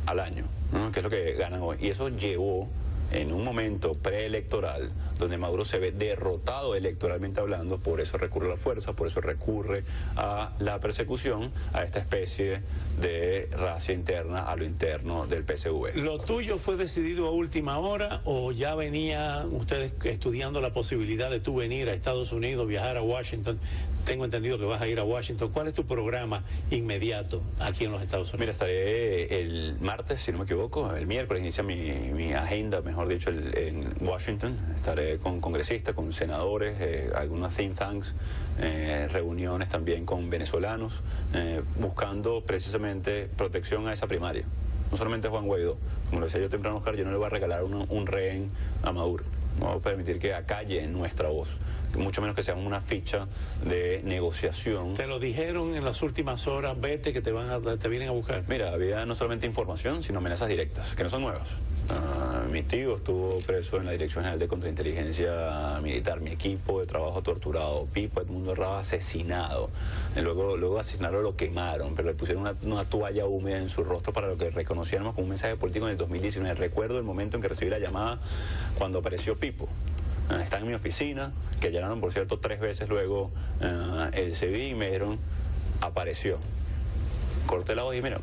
al 0.06 0.20
año, 0.20 0.44
¿no? 0.74 0.92
que 0.92 1.00
es 1.00 1.04
lo 1.04 1.10
que 1.10 1.34
ganan 1.36 1.62
hoy. 1.62 1.78
Y 1.80 1.88
eso 1.88 2.10
llevó 2.10 2.68
en 3.12 3.32
un 3.32 3.44
momento 3.44 3.94
preelectoral 3.94 4.92
donde 5.20 5.38
Maduro 5.38 5.66
se 5.66 5.80
ve 5.80 5.92
derrotado 5.92 6.76
electoralmente 6.76 7.42
hablando, 7.42 7.78
por 7.78 8.00
eso 8.00 8.18
recurre 8.18 8.48
a 8.48 8.52
la 8.52 8.58
fuerza, 8.58 8.94
por 8.94 9.08
eso 9.08 9.22
recurre 9.22 9.84
a 10.16 10.54
la 10.60 10.80
persecución, 10.80 11.52
a 11.74 11.84
esta 11.84 12.00
especie 12.00 12.62
de 13.02 13.50
racia 13.52 13.94
interna, 13.94 14.44
a 14.50 14.56
lo 14.56 14.64
interno 14.64 15.28
del 15.28 15.44
PSV. 15.44 15.98
¿Lo 15.98 16.20
tuyo 16.20 16.58
fue 16.58 16.78
decidido 16.78 17.28
a 17.28 17.32
última 17.32 17.80
hora 17.80 18.22
o 18.24 18.52
ya 18.52 18.76
venía 18.76 19.46
ustedes 19.52 19.92
estudiando 20.06 20.62
la 20.62 20.72
posibilidad 20.72 21.30
de 21.30 21.40
tú 21.40 21.56
venir 21.56 21.90
a 21.90 21.94
Estados 21.94 22.32
Unidos, 22.32 22.68
viajar 22.68 22.98
a 22.98 23.02
Washington? 23.02 23.60
Tengo 24.06 24.26
entendido 24.26 24.58
que 24.58 24.66
vas 24.66 24.82
a 24.82 24.88
ir 24.88 25.00
a 25.00 25.04
Washington. 25.04 25.52
¿Cuál 25.52 25.68
es 25.68 25.74
tu 25.74 25.86
programa 25.86 26.44
inmediato 26.72 27.44
aquí 27.60 27.84
en 27.86 27.92
los 27.92 28.02
Estados 28.02 28.30
Unidos? 28.34 28.40
Mira, 28.40 28.52
estaré 28.54 29.42
el 29.42 29.78
martes, 29.82 30.22
si 30.22 30.32
no 30.32 30.40
me 30.40 30.46
equivoco, 30.46 30.96
el 30.96 31.06
miércoles 31.06 31.42
inicia 31.42 31.64
mi, 31.64 31.76
mi 31.76 32.34
agenda, 32.34 32.82
mejor 32.82 32.99
dicho, 33.08 33.30
el, 33.30 33.58
en 33.58 33.94
Washington. 34.02 34.58
Estaré 34.76 35.18
con 35.18 35.40
congresistas, 35.40 35.96
con 35.96 36.12
senadores, 36.12 36.76
eh, 36.80 37.10
algunas 37.16 37.56
think 37.56 37.78
tanks, 37.78 38.14
eh, 38.60 39.08
reuniones 39.12 39.70
también 39.70 40.06
con 40.06 40.30
venezolanos, 40.30 41.02
eh, 41.34 41.62
buscando 41.80 42.42
precisamente 42.42 43.30
protección 43.38 43.88
a 43.88 43.94
esa 43.94 44.08
primaria. 44.08 44.44
No 44.92 44.98
solamente 44.98 45.30
Juan 45.30 45.46
Guaidó, 45.46 45.78
como 46.10 46.20
lo 46.20 46.26
decía 46.26 46.42
yo 46.42 46.50
temprano, 46.50 46.78
Oscar, 46.78 46.96
yo 46.96 47.06
no 47.06 47.12
le 47.12 47.18
voy 47.18 47.28
a 47.28 47.30
regalar 47.30 47.64
un, 47.64 47.86
un 47.88 48.08
rehén 48.08 48.50
a 48.84 48.92
Maduro. 48.92 49.24
No 49.60 49.66
vamos 49.66 49.82
a 49.82 49.84
permitir 49.84 50.20
que 50.20 50.34
acalle 50.34 50.88
nuestra 50.88 51.30
voz, 51.30 51.58
mucho 51.98 52.22
menos 52.22 52.36
que 52.36 52.44
sea 52.44 52.56
una 52.56 52.82
ficha 52.82 53.28
de 53.66 54.02
negociación. 54.06 54.94
Te 54.94 55.06
lo 55.06 55.20
dijeron 55.20 55.76
en 55.76 55.84
las 55.84 56.02
últimas 56.02 56.48
horas, 56.48 56.80
vete 56.80 57.12
que 57.12 57.22
te 57.22 57.32
van 57.32 57.50
a, 57.50 57.78
te 57.78 57.90
vienen 57.90 58.08
a 58.10 58.12
buscar. 58.12 58.44
Mira, 58.48 58.72
había 58.72 59.06
no 59.06 59.16
solamente 59.16 59.46
información, 59.46 60.02
sino 60.02 60.20
amenazas 60.20 60.48
directas, 60.48 60.96
que 60.96 61.04
no 61.04 61.10
son 61.10 61.24
nuevas. 61.24 61.50
Uh, 61.90 62.48
mi 62.52 62.62
tío 62.62 62.98
estuvo 62.98 63.40
preso 63.40 63.78
en 63.78 63.86
la 63.86 63.92
Dirección 63.92 64.24
General 64.24 64.38
de 64.38 64.48
Contrainteligencia 64.48 65.80
Militar, 65.82 66.22
mi 66.22 66.30
equipo 66.30 66.80
de 66.80 66.86
trabajo 66.86 67.24
torturado, 67.24 67.88
Pipo 67.92 68.22
Edmundo 68.22 68.54
Raba 68.54 68.82
asesinado, 68.82 69.72
y 70.16 70.22
luego, 70.22 70.56
luego 70.56 70.80
asesinaron 70.80 71.24
lo 71.24 71.36
quemaron, 71.36 71.96
pero 71.96 72.08
le 72.08 72.14
pusieron 72.14 72.56
una, 72.62 72.84
toalla 72.84 73.26
húmeda 73.26 73.58
en 73.58 73.70
su 73.70 73.84
rostro 73.84 74.14
para 74.14 74.28
lo 74.28 74.38
que 74.38 74.52
reconociéramos 74.52 75.16
como 75.16 75.24
un 75.24 75.30
mensaje 75.30 75.56
político 75.56 75.86
en 75.86 75.94
el 75.94 75.98
2019. 75.98 76.54
Recuerdo 76.56 76.98
el 76.98 77.04
momento 77.04 77.38
en 77.38 77.42
que 77.42 77.48
recibí 77.48 77.72
la 77.72 77.80
llamada 77.80 78.20
cuando 78.78 79.00
apareció 79.00 79.36
Pipo. 79.36 79.68
Uh, 80.30 80.36
están 80.36 80.62
en 80.62 80.68
mi 80.68 80.74
oficina, 80.76 81.32
que 81.60 81.72
llenaron 81.72 82.00
por 82.02 82.14
cierto 82.14 82.38
tres 82.38 82.60
veces 82.60 82.88
luego 82.88 83.32
uh, 83.62 84.14
el 84.14 84.36
CV 84.36 84.70
y 84.70 84.76
me 84.76 84.88
dijeron, 84.88 85.18
apareció. 85.82 86.38
Corté 87.48 87.74
la 87.74 87.82
voz 87.82 87.94
y 87.94 87.98
dije, 87.98 88.10
mira, 88.10 88.22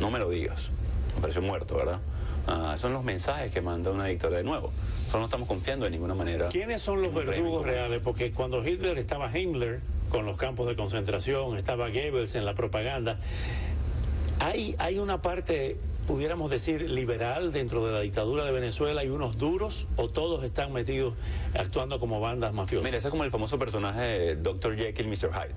no 0.00 0.10
me 0.10 0.18
lo 0.18 0.28
digas. 0.28 0.68
Apareció 1.16 1.40
muerto, 1.40 1.76
¿verdad? 1.76 1.98
Uh, 2.46 2.76
son 2.78 2.92
los 2.92 3.02
mensajes 3.02 3.52
que 3.52 3.60
manda 3.60 3.90
una 3.90 4.06
dictadura 4.06 4.38
de 4.38 4.44
nuevo. 4.44 4.72
Nosotros 4.98 5.20
no 5.20 5.24
estamos 5.24 5.48
confiando 5.48 5.84
de 5.84 5.90
ninguna 5.90 6.14
manera. 6.14 6.48
¿Quiénes 6.48 6.80
son 6.80 7.02
los 7.02 7.12
verdugos 7.12 7.64
reales? 7.64 8.00
Porque 8.02 8.30
cuando 8.32 8.66
Hitler 8.66 8.98
estaba 8.98 9.36
Himmler 9.36 9.80
con 10.10 10.26
los 10.26 10.36
campos 10.36 10.68
de 10.68 10.76
concentración, 10.76 11.56
estaba 11.56 11.88
Goebbels 11.88 12.36
en 12.36 12.44
la 12.44 12.54
propaganda, 12.54 13.18
hay, 14.38 14.76
hay 14.78 14.98
una 14.98 15.22
parte, 15.22 15.76
pudiéramos 16.06 16.50
decir, 16.50 16.88
liberal 16.88 17.52
dentro 17.52 17.84
de 17.84 17.92
la 17.92 18.00
dictadura 18.00 18.44
de 18.44 18.52
Venezuela 18.52 19.02
y 19.02 19.08
unos 19.08 19.38
duros, 19.38 19.88
o 19.96 20.08
todos 20.08 20.44
están 20.44 20.72
metidos 20.72 21.14
actuando 21.58 21.98
como 21.98 22.20
bandas 22.20 22.52
mafiosas. 22.52 22.84
Mira, 22.84 22.98
ese 22.98 23.08
es 23.08 23.10
como 23.10 23.24
el 23.24 23.30
famoso 23.32 23.58
personaje 23.58 24.00
de 24.00 24.36
Dr. 24.36 24.76
Jekyll, 24.76 25.08
Mr. 25.08 25.32
Hyde. 25.32 25.54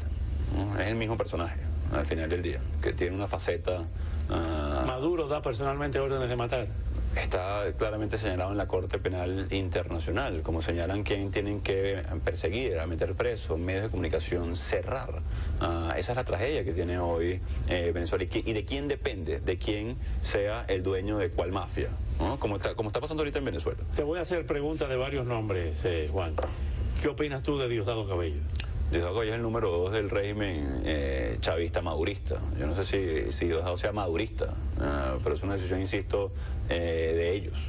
¿no? 0.55 0.79
Es 0.79 0.87
el 0.87 0.95
mismo 0.95 1.17
personaje 1.17 1.59
al 1.93 2.05
final 2.05 2.29
del 2.29 2.41
día, 2.41 2.61
que 2.81 2.93
tiene 2.93 3.15
una 3.15 3.27
faceta... 3.27 3.83
Uh, 4.29 4.68
Maduro 4.89 5.27
da 5.27 5.39
personalmente 5.39 5.99
órdenes 5.99 6.29
de 6.29 6.35
matar. 6.35 6.67
Está 7.15 7.71
claramente 7.77 8.17
señalado 8.17 8.49
en 8.51 8.57
la 8.57 8.67
Corte 8.67 8.97
Penal 8.97 9.45
Internacional, 9.51 10.41
como 10.41 10.63
señalan 10.63 11.03
quién 11.03 11.29
tienen 11.29 11.61
que 11.61 12.01
perseguir, 12.25 12.79
a 12.79 12.87
meter 12.87 13.13
preso, 13.13 13.55
medios 13.55 13.83
de 13.83 13.89
comunicación, 13.89 14.55
cerrar. 14.55 15.21
Uh, 15.61 15.91
esa 15.95 16.13
es 16.13 16.15
la 16.15 16.23
tragedia 16.23 16.65
que 16.65 16.73
tiene 16.73 16.97
hoy 16.97 17.39
eh, 17.67 17.91
Venezuela. 17.93 18.23
¿Y, 18.23 18.27
que, 18.27 18.39
¿Y, 18.39 18.53
de 18.53 18.65
quién 18.65 18.87
depende? 18.87 19.39
De 19.39 19.59
quién 19.59 19.95
sea 20.23 20.65
el 20.67 20.81
dueño 20.81 21.19
de 21.19 21.29
cuál 21.29 21.51
mafia, 21.51 21.89
¿no? 22.19 22.39
como, 22.39 22.57
está, 22.57 22.73
como 22.73 22.89
está 22.89 22.99
pasando 22.99 23.21
ahorita 23.21 23.37
en 23.37 23.45
Venezuela. 23.45 23.79
Te 23.95 24.01
voy 24.01 24.17
a 24.17 24.23
hacer 24.23 24.47
preguntas 24.47 24.89
de 24.89 24.95
varios 24.95 25.23
nombres, 25.27 25.85
eh, 25.85 26.09
Juan. 26.11 26.33
¿Qué 26.99 27.09
opinas 27.09 27.43
tú 27.43 27.59
de 27.59 27.69
Diosdado 27.69 28.07
Cabello? 28.07 28.41
Diosdado 28.91 29.21
es 29.21 29.31
el 29.31 29.43
número 29.43 29.69
dos 29.69 29.91
del 29.91 30.09
régimen 30.09 30.81
eh, 30.83 31.37
chavista 31.41 31.81
madurista. 31.83 32.37
Yo 32.59 32.65
no 32.65 32.73
sé 32.75 32.83
si, 32.83 33.31
si 33.31 33.45
Diosdado 33.45 33.77
sea 33.77 33.91
madurista, 33.91 34.45
uh, 34.45 35.19
pero 35.23 35.35
es 35.35 35.43
una 35.43 35.53
decisión, 35.53 35.79
insisto, 35.79 36.31
eh, 36.69 37.13
de 37.15 37.33
ellos. 37.33 37.59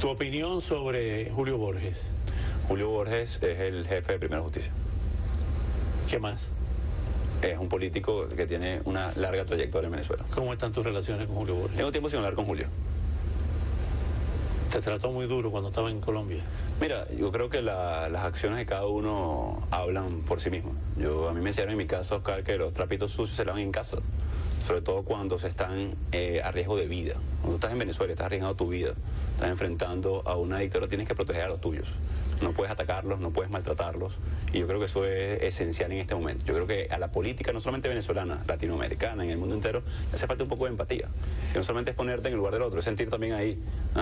¿Tu 0.00 0.08
opinión 0.08 0.60
sobre 0.60 1.28
Julio 1.30 1.58
Borges? 1.58 2.04
Julio 2.68 2.88
Borges 2.88 3.42
es 3.42 3.58
el 3.58 3.84
jefe 3.84 4.12
de 4.12 4.18
Primera 4.20 4.42
Justicia. 4.42 4.70
¿Qué 6.08 6.20
más? 6.20 6.50
Es 7.42 7.58
un 7.58 7.68
político 7.68 8.28
que 8.28 8.46
tiene 8.46 8.80
una 8.84 9.12
larga 9.16 9.44
trayectoria 9.44 9.86
en 9.86 9.92
Venezuela. 9.92 10.24
¿Cómo 10.34 10.52
están 10.52 10.70
tus 10.70 10.84
relaciones 10.84 11.26
con 11.26 11.34
Julio 11.34 11.56
Borges? 11.56 11.76
Tengo 11.76 11.90
tiempo 11.90 12.08
sin 12.08 12.18
hablar 12.18 12.34
con 12.34 12.44
Julio. 12.44 12.68
¿Te 14.70 14.80
trató 14.80 15.10
muy 15.10 15.26
duro 15.26 15.50
cuando 15.50 15.70
estaba 15.70 15.90
en 15.90 16.00
Colombia? 16.00 16.44
Mira, 16.80 17.06
yo 17.12 17.30
creo 17.30 17.50
que 17.50 17.60
la, 17.60 18.08
las 18.08 18.24
acciones 18.24 18.56
de 18.56 18.64
cada 18.64 18.86
uno 18.86 19.62
hablan 19.70 20.22
por 20.22 20.40
sí 20.40 20.48
mismos. 20.48 20.72
Yo, 20.96 21.28
a 21.28 21.34
mí 21.34 21.42
me 21.42 21.50
enseñaron 21.50 21.72
en 21.72 21.78
mi 21.78 21.86
casa, 21.86 22.16
Oscar, 22.16 22.42
que 22.42 22.56
los 22.56 22.72
trapitos 22.72 23.10
sucios 23.10 23.36
se 23.36 23.44
lavan 23.44 23.60
en 23.60 23.70
casa, 23.70 23.98
sobre 24.66 24.80
todo 24.80 25.02
cuando 25.02 25.36
se 25.38 25.48
están 25.48 25.94
eh, 26.12 26.40
a 26.42 26.50
riesgo 26.52 26.78
de 26.78 26.86
vida. 26.86 27.14
Cuando 27.40 27.56
estás 27.56 27.72
en 27.72 27.78
Venezuela, 27.80 28.12
estás 28.12 28.26
arriesgando 28.26 28.56
tu 28.56 28.68
vida, 28.68 28.94
estás 29.32 29.50
enfrentando 29.50 30.22
a 30.24 30.36
una 30.36 30.58
dictadura, 30.58 30.88
tienes 30.88 31.06
que 31.06 31.14
proteger 31.14 31.42
a 31.42 31.48
los 31.48 31.60
tuyos. 31.60 31.96
No 32.40 32.52
puedes 32.52 32.72
atacarlos, 32.72 33.20
no 33.20 33.30
puedes 33.30 33.50
maltratarlos. 33.50 34.16
Y 34.54 34.60
yo 34.60 34.66
creo 34.66 34.78
que 34.78 34.86
eso 34.86 35.04
es 35.04 35.42
esencial 35.42 35.92
en 35.92 35.98
este 35.98 36.14
momento. 36.14 36.46
Yo 36.46 36.54
creo 36.54 36.66
que 36.66 36.88
a 36.90 36.98
la 36.98 37.12
política, 37.12 37.52
no 37.52 37.60
solamente 37.60 37.90
venezolana, 37.90 38.42
latinoamericana, 38.46 39.22
en 39.24 39.28
el 39.28 39.36
mundo 39.36 39.54
entero, 39.54 39.82
hace 40.14 40.26
falta 40.26 40.44
un 40.44 40.48
poco 40.48 40.64
de 40.64 40.70
empatía. 40.70 41.08
Que 41.52 41.58
no 41.58 41.64
solamente 41.64 41.90
es 41.90 41.96
ponerte 41.98 42.28
en 42.28 42.32
el 42.32 42.38
lugar 42.38 42.54
del 42.54 42.62
otro, 42.62 42.78
es 42.78 42.84
sentir 42.86 43.10
también 43.10 43.34
ahí. 43.34 43.62
Uh, 43.94 43.98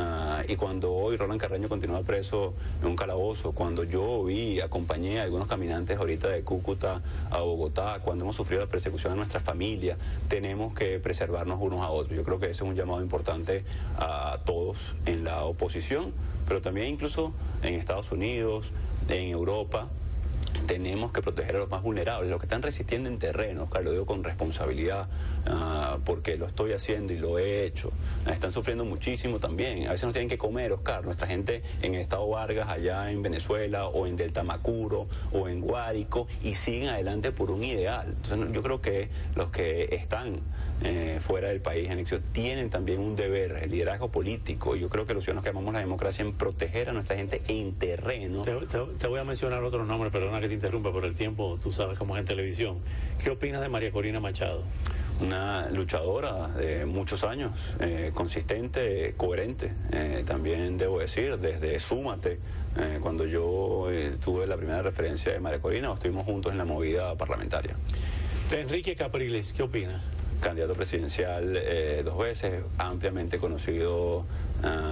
y 0.48 0.56
cuando 0.56 0.94
hoy 0.94 1.18
Roland 1.18 1.38
Carreño 1.38 1.68
continúa 1.68 2.00
preso 2.02 2.54
en 2.80 2.88
un 2.88 2.96
calabozo, 2.96 3.52
cuando 3.52 3.84
yo 3.84 4.24
vi, 4.24 4.60
acompañé 4.60 5.20
a 5.20 5.24
algunos 5.24 5.46
caminantes 5.46 5.98
ahorita 5.98 6.28
de 6.28 6.42
Cúcuta 6.42 7.02
a 7.30 7.38
Bogotá, 7.40 8.00
cuando 8.02 8.24
hemos 8.24 8.34
sufrido 8.34 8.62
la 8.62 8.68
persecución 8.68 9.12
de 9.12 9.18
nuestra 9.18 9.40
familia, 9.40 9.98
tenemos 10.28 10.74
que 10.74 10.98
preservarnos 11.00 11.60
unos 11.60 11.84
a 11.84 11.90
otros. 11.90 12.16
Yo 12.16 12.24
creo 12.24 12.40
que 12.40 12.46
ese 12.46 12.64
es 12.64 12.68
un 12.68 12.74
llamado 12.74 13.02
importante 13.02 13.62
a 13.98 14.38
todos 14.46 14.96
en 15.04 15.22
la 15.22 15.44
oposición, 15.44 16.14
pero 16.48 16.62
también 16.62 16.86
incluso 16.86 17.34
en 17.62 17.74
Estados 17.74 18.10
Unidos, 18.10 18.72
en 19.10 19.28
Europa, 19.28 19.88
tenemos 20.66 21.12
que 21.12 21.22
proteger 21.22 21.56
a 21.56 21.58
los 21.60 21.70
más 21.70 21.82
vulnerables, 21.82 22.30
los 22.30 22.40
que 22.40 22.46
están 22.46 22.62
resistiendo 22.62 23.08
en 23.08 23.18
terreno, 23.18 23.68
lo 23.82 23.92
digo 23.92 24.06
con 24.06 24.24
responsabilidad, 24.24 25.08
uh, 25.48 26.00
porque 26.04 26.36
lo 26.36 26.46
estoy 26.46 26.72
haciendo 26.72 27.12
y 27.12 27.18
lo 27.18 27.38
he 27.38 27.64
hecho. 27.64 27.90
Están 28.30 28.52
sufriendo 28.52 28.84
muchísimo 28.84 29.38
también, 29.38 29.86
a 29.88 29.92
veces 29.92 30.06
no 30.06 30.12
tienen 30.12 30.28
que 30.28 30.38
comer, 30.38 30.72
Oscar, 30.72 31.04
nuestra 31.04 31.26
gente 31.26 31.62
en 31.82 31.94
el 31.94 32.00
estado 32.00 32.28
Vargas, 32.28 32.68
allá 32.68 33.10
en 33.10 33.22
Venezuela, 33.22 33.86
o 33.86 34.06
en 34.06 34.16
Delta 34.16 34.42
Macuro, 34.42 35.06
o 35.32 35.48
en 35.48 35.60
Guárico, 35.60 36.28
y 36.42 36.54
siguen 36.54 36.88
adelante 36.88 37.32
por 37.32 37.50
un 37.50 37.64
ideal. 37.64 38.06
Entonces 38.08 38.52
yo 38.52 38.62
creo 38.62 38.80
que 38.80 39.08
los 39.34 39.50
que 39.50 39.88
están 39.92 40.40
eh, 40.84 41.18
fuera 41.20 41.48
del 41.48 41.60
país 41.60 41.86
en 41.86 41.92
elección 41.92 42.22
tienen 42.32 42.70
también 42.70 43.00
un 43.00 43.16
deber, 43.16 43.58
el 43.62 43.70
liderazgo 43.70 44.08
político, 44.08 44.76
y 44.76 44.80
yo 44.80 44.88
creo 44.88 45.06
que 45.06 45.14
los 45.14 45.24
ciudadanos 45.24 45.44
que 45.44 45.50
amamos 45.50 45.74
la 45.74 45.80
democracia 45.80 46.24
en 46.24 46.32
proteger 46.32 46.90
a 46.90 46.92
nuestra 46.92 47.16
gente 47.16 47.42
en 47.48 47.72
terreno. 47.74 48.42
Te, 48.42 48.54
te, 48.66 48.78
te 48.98 49.06
voy 49.06 49.20
a 49.20 49.24
mencionar 49.24 49.62
otro 49.62 49.84
nombre, 49.84 50.10
perdona 50.10 50.40
que 50.40 50.48
te 50.48 50.54
interrumpa 50.54 50.92
por 50.92 51.04
el 51.04 51.14
tiempo, 51.14 51.58
tú 51.62 51.72
sabes 51.72 51.98
cómo 51.98 52.16
es 52.16 52.20
en 52.20 52.26
televisión. 52.26 52.78
¿Qué 53.22 53.30
opinas 53.30 53.60
de 53.60 53.68
María 53.68 53.90
Corina 53.90 54.20
Machado? 54.20 54.62
Una 55.20 55.68
luchadora 55.70 56.46
de 56.46 56.86
muchos 56.86 57.24
años, 57.24 57.74
eh, 57.80 58.12
consistente, 58.14 59.14
coherente, 59.16 59.72
eh, 59.90 60.22
también 60.24 60.78
debo 60.78 61.00
decir, 61.00 61.38
desde 61.38 61.80
Súmate, 61.80 62.38
eh, 62.78 63.00
cuando 63.02 63.26
yo 63.26 63.88
tuve 64.24 64.46
la 64.46 64.56
primera 64.56 64.80
referencia 64.80 65.32
de 65.32 65.40
María 65.40 65.60
Corina, 65.60 65.92
estuvimos 65.92 66.24
juntos 66.24 66.52
en 66.52 66.58
la 66.58 66.64
movida 66.64 67.16
parlamentaria. 67.16 67.74
De 68.48 68.60
Enrique 68.60 68.94
Capriles, 68.94 69.52
¿qué 69.52 69.64
opinas? 69.64 70.00
candidato 70.40 70.74
presidencial 70.74 71.60
dos 72.04 72.16
veces, 72.16 72.62
ampliamente 72.78 73.38
conocido 73.38 74.18
uh, 74.18 74.24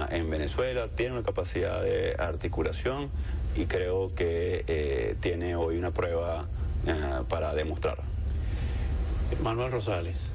en 0.09 0.29
Venezuela, 0.29 0.89
tiene 0.93 1.13
una 1.13 1.23
capacidad 1.23 1.81
de 1.81 2.17
articulación 2.19 3.09
y 3.55 3.63
creo 3.63 4.13
que 4.13 5.15
tiene 5.21 5.55
hoy 5.55 5.77
una 5.77 5.91
prueba 5.91 6.41
uh, 6.41 7.23
para 7.23 7.53
demostrar. 7.53 8.16
Manuel 9.41 9.71
Rosales. 9.71 10.29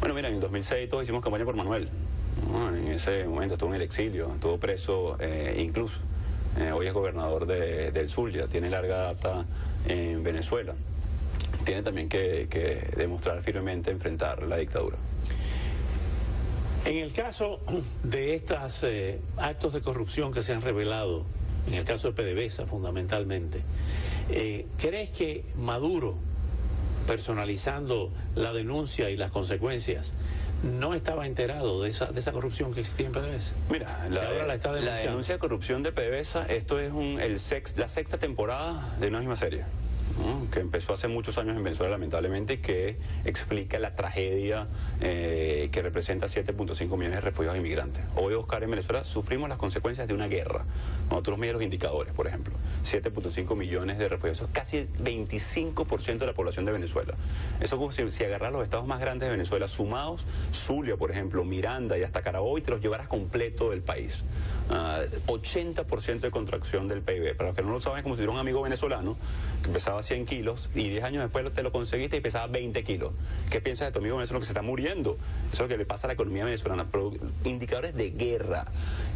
Bueno, 0.00 0.14
mira, 0.14 0.28
en 0.28 0.34
el 0.34 0.40
2006 0.40 0.88
todos 0.88 1.04
hicimos 1.04 1.22
campaña 1.22 1.44
por 1.44 1.54
Manuel. 1.54 1.88
¿no? 2.50 2.74
En 2.74 2.88
ese 2.88 3.24
momento 3.24 3.54
estuvo 3.54 3.70
en 3.70 3.76
el 3.76 3.82
exilio, 3.82 4.32
estuvo 4.34 4.58
preso 4.58 5.16
eh, 5.20 5.62
incluso. 5.64 6.00
hoy 6.74 6.86
es 6.86 6.92
gobernador 6.92 7.46
de, 7.46 7.92
del 7.92 8.08
Zulia, 8.08 8.46
tiene 8.46 8.70
larga 8.70 8.96
data 8.96 9.44
en 9.86 10.22
Venezuela 10.22 10.74
tiene 11.64 11.82
también 11.82 12.08
que, 12.08 12.48
que, 12.50 12.88
demostrar 12.96 13.40
firmemente 13.42 13.90
enfrentar 13.90 14.42
la 14.42 14.56
dictadura. 14.56 14.96
En 16.84 16.96
el 16.96 17.12
caso 17.12 17.60
de 18.02 18.34
estos 18.34 18.82
eh, 18.82 19.20
actos 19.36 19.72
de 19.72 19.80
corrupción 19.80 20.32
que 20.32 20.42
se 20.42 20.52
han 20.52 20.62
revelado, 20.62 21.24
en 21.68 21.74
el 21.74 21.84
caso 21.84 22.10
de 22.10 22.14
PDVSA 22.14 22.66
fundamentalmente, 22.66 23.62
eh, 24.30 24.66
¿crees 24.78 25.10
que 25.10 25.44
Maduro, 25.56 26.16
personalizando 27.06 28.12
la 28.34 28.52
denuncia 28.52 29.10
y 29.10 29.16
las 29.16 29.30
consecuencias, 29.30 30.12
no 30.62 30.94
estaba 30.94 31.26
enterado 31.26 31.82
de 31.82 31.90
esa, 31.90 32.06
de 32.06 32.20
esa 32.20 32.32
corrupción 32.32 32.72
que 32.72 32.80
existía 32.80 33.06
en 33.06 33.12
PDVSA. 33.12 33.52
Mira, 33.70 34.08
la, 34.10 34.32
la, 34.46 34.56
la, 34.56 34.94
denuncia 34.96 35.34
de 35.34 35.40
corrupción 35.40 35.82
de 35.82 35.92
PDVSA, 35.92 36.46
esto 36.46 36.78
es 36.78 36.92
un, 36.92 37.20
el 37.20 37.38
sex, 37.40 37.76
la 37.76 37.88
sexta 37.88 38.18
temporada 38.18 38.94
de 38.98 39.08
una 39.08 39.18
misma 39.18 39.36
serie. 39.36 39.64
Que 40.50 40.60
empezó 40.60 40.94
hace 40.94 41.08
muchos 41.08 41.38
años 41.38 41.56
en 41.56 41.64
Venezuela 41.64 41.92
lamentablemente, 41.92 42.60
que 42.60 42.96
explica 43.24 43.78
la 43.78 43.94
tragedia 43.94 44.68
eh, 45.00 45.68
que 45.72 45.82
representa 45.82 46.26
7.5 46.26 46.96
millones 46.96 47.16
de 47.16 47.20
refugiados 47.20 47.58
inmigrantes. 47.58 48.04
Hoy, 48.16 48.34
Oscar, 48.34 48.62
en 48.62 48.70
Venezuela 48.70 49.04
sufrimos 49.04 49.48
las 49.48 49.58
consecuencias 49.58 50.08
de 50.08 50.14
una 50.14 50.28
guerra. 50.28 50.64
Nosotros 51.10 51.38
miramos 51.38 51.60
los 51.60 51.64
indicadores, 51.64 52.12
por 52.12 52.26
ejemplo. 52.26 52.54
7.5 52.84 53.56
millones 53.56 53.98
de 53.98 54.08
refugiados, 54.08 54.48
casi 54.52 54.78
el 54.78 54.88
25% 54.94 56.18
de 56.18 56.26
la 56.26 56.34
población 56.34 56.64
de 56.64 56.72
Venezuela. 56.72 57.14
Eso 57.60 57.90
si, 57.92 58.10
si 58.12 58.24
agarras 58.24 58.52
los 58.52 58.62
estados 58.64 58.86
más 58.86 59.00
grandes 59.00 59.28
de 59.28 59.32
Venezuela, 59.32 59.66
sumados, 59.68 60.26
Zulia, 60.52 60.96
por 60.96 61.10
ejemplo, 61.10 61.44
Miranda 61.44 61.98
y 61.98 62.02
hasta 62.02 62.22
Carabobo, 62.22 62.58
y 62.58 62.62
te 62.62 62.70
los 62.70 62.80
llevaras 62.80 63.08
completo 63.08 63.70
del 63.70 63.82
país. 63.82 64.24
80% 64.68 66.20
de 66.20 66.30
contracción 66.30 66.88
del 66.88 67.02
PIB. 67.02 67.36
Para 67.36 67.50
los 67.50 67.56
que 67.56 67.62
no 67.62 67.72
lo 67.72 67.80
saben, 67.80 67.98
es 67.98 68.02
como 68.02 68.14
si 68.14 68.18
tuviera 68.18 68.32
un 68.32 68.38
amigo 68.38 68.62
venezolano 68.62 69.16
que 69.62 69.70
pesaba 69.70 70.02
100 70.02 70.26
kilos 70.26 70.70
y 70.74 70.88
10 70.88 71.04
años 71.04 71.22
después 71.22 71.52
te 71.52 71.62
lo 71.62 71.72
conseguiste 71.72 72.16
y 72.16 72.20
pesaba 72.20 72.46
20 72.46 72.82
kilos. 72.84 73.12
¿Qué 73.50 73.60
piensas 73.60 73.88
de 73.88 73.92
tu 73.92 73.98
amigo 73.98 74.16
venezolano 74.16 74.40
que 74.40 74.46
se 74.46 74.52
está 74.52 74.62
muriendo? 74.62 75.16
Eso 75.52 75.54
es 75.54 75.60
lo 75.60 75.68
que 75.68 75.76
le 75.76 75.84
pasa 75.84 76.06
a 76.06 76.08
la 76.08 76.14
economía 76.14 76.44
venezolana. 76.44 76.86
indicadores 77.44 77.94
de 77.94 78.10
guerra. 78.10 78.66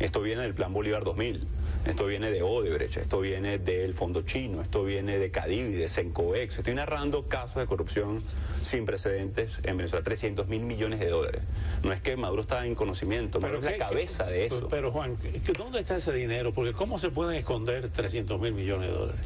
Esto 0.01 0.21
viene 0.21 0.43
del 0.43 0.55
Plan 0.55 0.73
Bolívar 0.73 1.05
2000. 1.05 1.47
Esto 1.87 2.07
viene 2.07 2.33
de 2.33 2.43
Odebrecht, 2.43 2.97
esto 2.97 3.21
viene 3.21 3.59
del 3.59 3.95
Fondo 3.95 4.23
Chino, 4.23 4.61
esto 4.61 4.83
viene 4.83 5.19
de 5.19 5.31
Cadivi, 5.31 5.73
de 5.75 5.87
Sencoex. 5.87 6.59
Estoy 6.59 6.75
narrando 6.75 7.29
casos 7.29 7.57
de 7.63 7.67
corrupción 7.67 8.21
sin 8.61 8.85
precedentes 8.85 9.61
en 9.63 9.77
Venezuela, 9.77 10.03
300 10.03 10.49
mil 10.49 10.63
millones 10.63 10.99
de 10.99 11.09
dólares. 11.09 11.43
No 11.85 11.93
es 11.93 12.01
que 12.01 12.17
Maduro 12.17 12.43
está 12.43 12.67
en 12.67 12.75
conocimiento, 12.75 13.41
Maduro 13.41 13.61
es 13.61 13.65
la 13.65 13.77
cabeza 13.77 14.25
de 14.25 14.47
eso. 14.47 14.67
Pero 14.69 14.91
Juan, 14.91 15.17
¿dónde 15.57 15.79
está 15.79 15.97
ese 15.97 16.13
dinero? 16.13 16.53
Porque 16.53 16.73
¿cómo 16.73 16.99
se 16.99 17.11
pueden 17.11 17.37
esconder 17.37 17.89
300 17.89 18.41
mil 18.41 18.53
millones 18.53 18.91
de 18.91 18.95
dólares? 18.97 19.21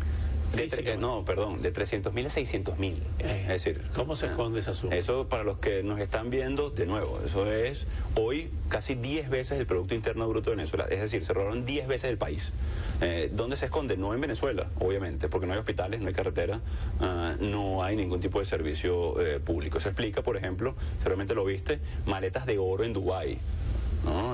No, 0.98 1.24
perdón, 1.24 1.62
de 1.62 1.70
300 1.70 2.12
mil 2.12 2.26
a 2.26 2.30
600 2.30 2.78
mil. 2.78 2.94
Eh, 3.18 3.42
es 3.42 3.48
decir, 3.48 3.82
¿cómo 3.94 4.16
se 4.16 4.26
esconde 4.26 4.60
esa 4.60 4.74
suma? 4.74 4.94
Eso 4.94 5.28
para 5.28 5.44
los 5.44 5.58
que 5.58 5.82
nos 5.82 6.00
están 6.00 6.30
viendo, 6.30 6.70
de 6.70 6.86
nuevo, 6.86 7.20
eso 7.24 7.50
es 7.50 7.86
hoy 8.14 8.50
casi 8.68 8.94
10 8.94 9.30
veces 9.30 9.58
el 9.58 9.66
Producto 9.66 9.94
Interno 9.94 10.28
Bruto 10.28 10.50
de 10.50 10.56
Venezuela. 10.56 10.86
Es 10.90 11.00
decir, 11.00 11.24
se 11.24 11.32
robaron 11.32 11.64
10 11.64 11.86
veces 11.86 12.10
el 12.10 12.18
país. 12.18 12.52
Eh, 13.00 13.30
¿Dónde 13.32 13.56
se 13.56 13.66
esconde? 13.66 13.96
No 13.96 14.12
en 14.14 14.20
Venezuela, 14.20 14.68
obviamente, 14.78 15.28
porque 15.28 15.46
no 15.46 15.52
hay 15.52 15.58
hospitales, 15.58 16.00
no 16.00 16.08
hay 16.08 16.14
carretera, 16.14 16.60
ah, 17.00 17.34
no 17.40 17.82
hay 17.82 17.96
ningún 17.96 18.20
tipo 18.20 18.38
de 18.38 18.44
servicio 18.44 19.20
eh, 19.20 19.40
público. 19.40 19.80
Se 19.80 19.88
explica, 19.88 20.22
por 20.22 20.36
ejemplo, 20.36 20.74
seguramente 20.98 21.34
lo 21.34 21.44
viste, 21.44 21.80
maletas 22.06 22.46
de 22.46 22.58
oro 22.58 22.84
en 22.84 22.92
Dubái, 22.92 23.38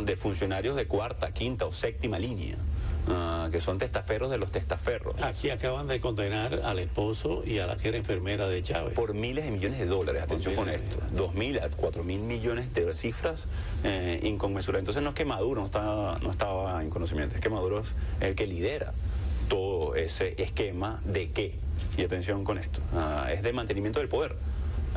de 0.04 0.16
funcionarios 0.16 0.76
de 0.76 0.86
cuarta, 0.86 1.32
quinta 1.32 1.66
o 1.66 1.72
séptima 1.72 2.18
línea. 2.18 2.56
Ah, 3.08 3.48
que 3.52 3.60
son 3.60 3.78
testaferros 3.78 4.30
de 4.30 4.38
los 4.38 4.50
testaferros. 4.50 5.22
Aquí 5.22 5.50
acaban 5.50 5.86
de 5.86 6.00
condenar 6.00 6.62
al 6.64 6.78
esposo 6.80 7.42
y 7.46 7.58
a 7.60 7.66
la 7.66 7.76
que 7.76 7.88
era 7.88 7.96
enfermera 7.96 8.48
de 8.48 8.62
Chávez. 8.62 8.94
Por 8.94 9.14
miles 9.14 9.44
de 9.44 9.52
millones 9.52 9.78
de 9.78 9.86
dólares, 9.86 10.22
atención 10.22 10.56
con 10.56 10.68
esto. 10.68 10.98
Dos 11.12 11.34
mil 11.34 11.58
a 11.60 11.68
cuatro 11.68 12.02
mil 12.02 12.20
millones 12.20 12.72
de 12.74 12.92
cifras 12.92 13.46
eh, 13.84 14.20
inconmensurables. 14.24 14.82
Entonces 14.82 15.02
no 15.02 15.10
es 15.10 15.14
que 15.14 15.24
Maduro 15.24 15.60
no 15.60 15.66
estaba, 15.66 16.18
no 16.20 16.32
estaba 16.32 16.82
en 16.82 16.90
conocimiento, 16.90 17.36
es 17.36 17.40
que 17.40 17.48
Maduro 17.48 17.80
es 17.80 17.94
el 18.20 18.34
que 18.34 18.46
lidera 18.46 18.92
todo 19.48 19.94
ese 19.94 20.34
esquema 20.42 21.00
de 21.04 21.30
qué. 21.30 21.54
Y 21.96 22.02
atención 22.02 22.42
con 22.42 22.58
esto, 22.58 22.80
ah, 22.94 23.28
es 23.30 23.42
de 23.42 23.52
mantenimiento 23.52 24.00
del 24.00 24.08
poder, 24.08 24.34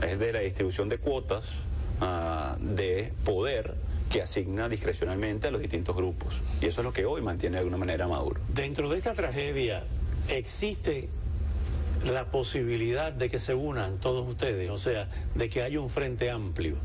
es 0.01 0.17
de 0.17 0.33
la 0.33 0.39
distribución 0.39 0.89
de 0.89 0.97
cuotas 0.97 1.59
ah, 2.01 2.57
de 2.59 3.13
poder 3.23 3.75
que 4.09 4.21
asigna 4.21 4.67
discrecionalmente 4.67 5.47
a 5.47 5.51
los 5.51 5.61
distintos 5.61 5.95
grupos. 5.95 6.41
Y 6.61 6.65
eso 6.65 6.81
es 6.81 6.85
lo 6.85 6.93
que 6.93 7.05
hoy 7.05 7.21
mantiene 7.21 7.55
de 7.55 7.59
alguna 7.59 7.77
manera 7.77 8.07
Maduro. 8.07 8.41
Dentro 8.49 8.89
de 8.89 8.97
esta 8.97 9.13
tragedia 9.13 9.83
existe 10.29 11.09
la 12.05 12.25
posibilidad 12.25 13.11
de 13.11 13.29
que 13.29 13.39
se 13.39 13.53
unan 13.53 13.99
todos 13.99 14.27
ustedes, 14.27 14.69
o 14.69 14.77
sea, 14.77 15.09
de 15.35 15.49
que 15.49 15.63
haya 15.63 15.79
un 15.79 15.89
frente 15.89 16.29
amplio, 16.29 16.77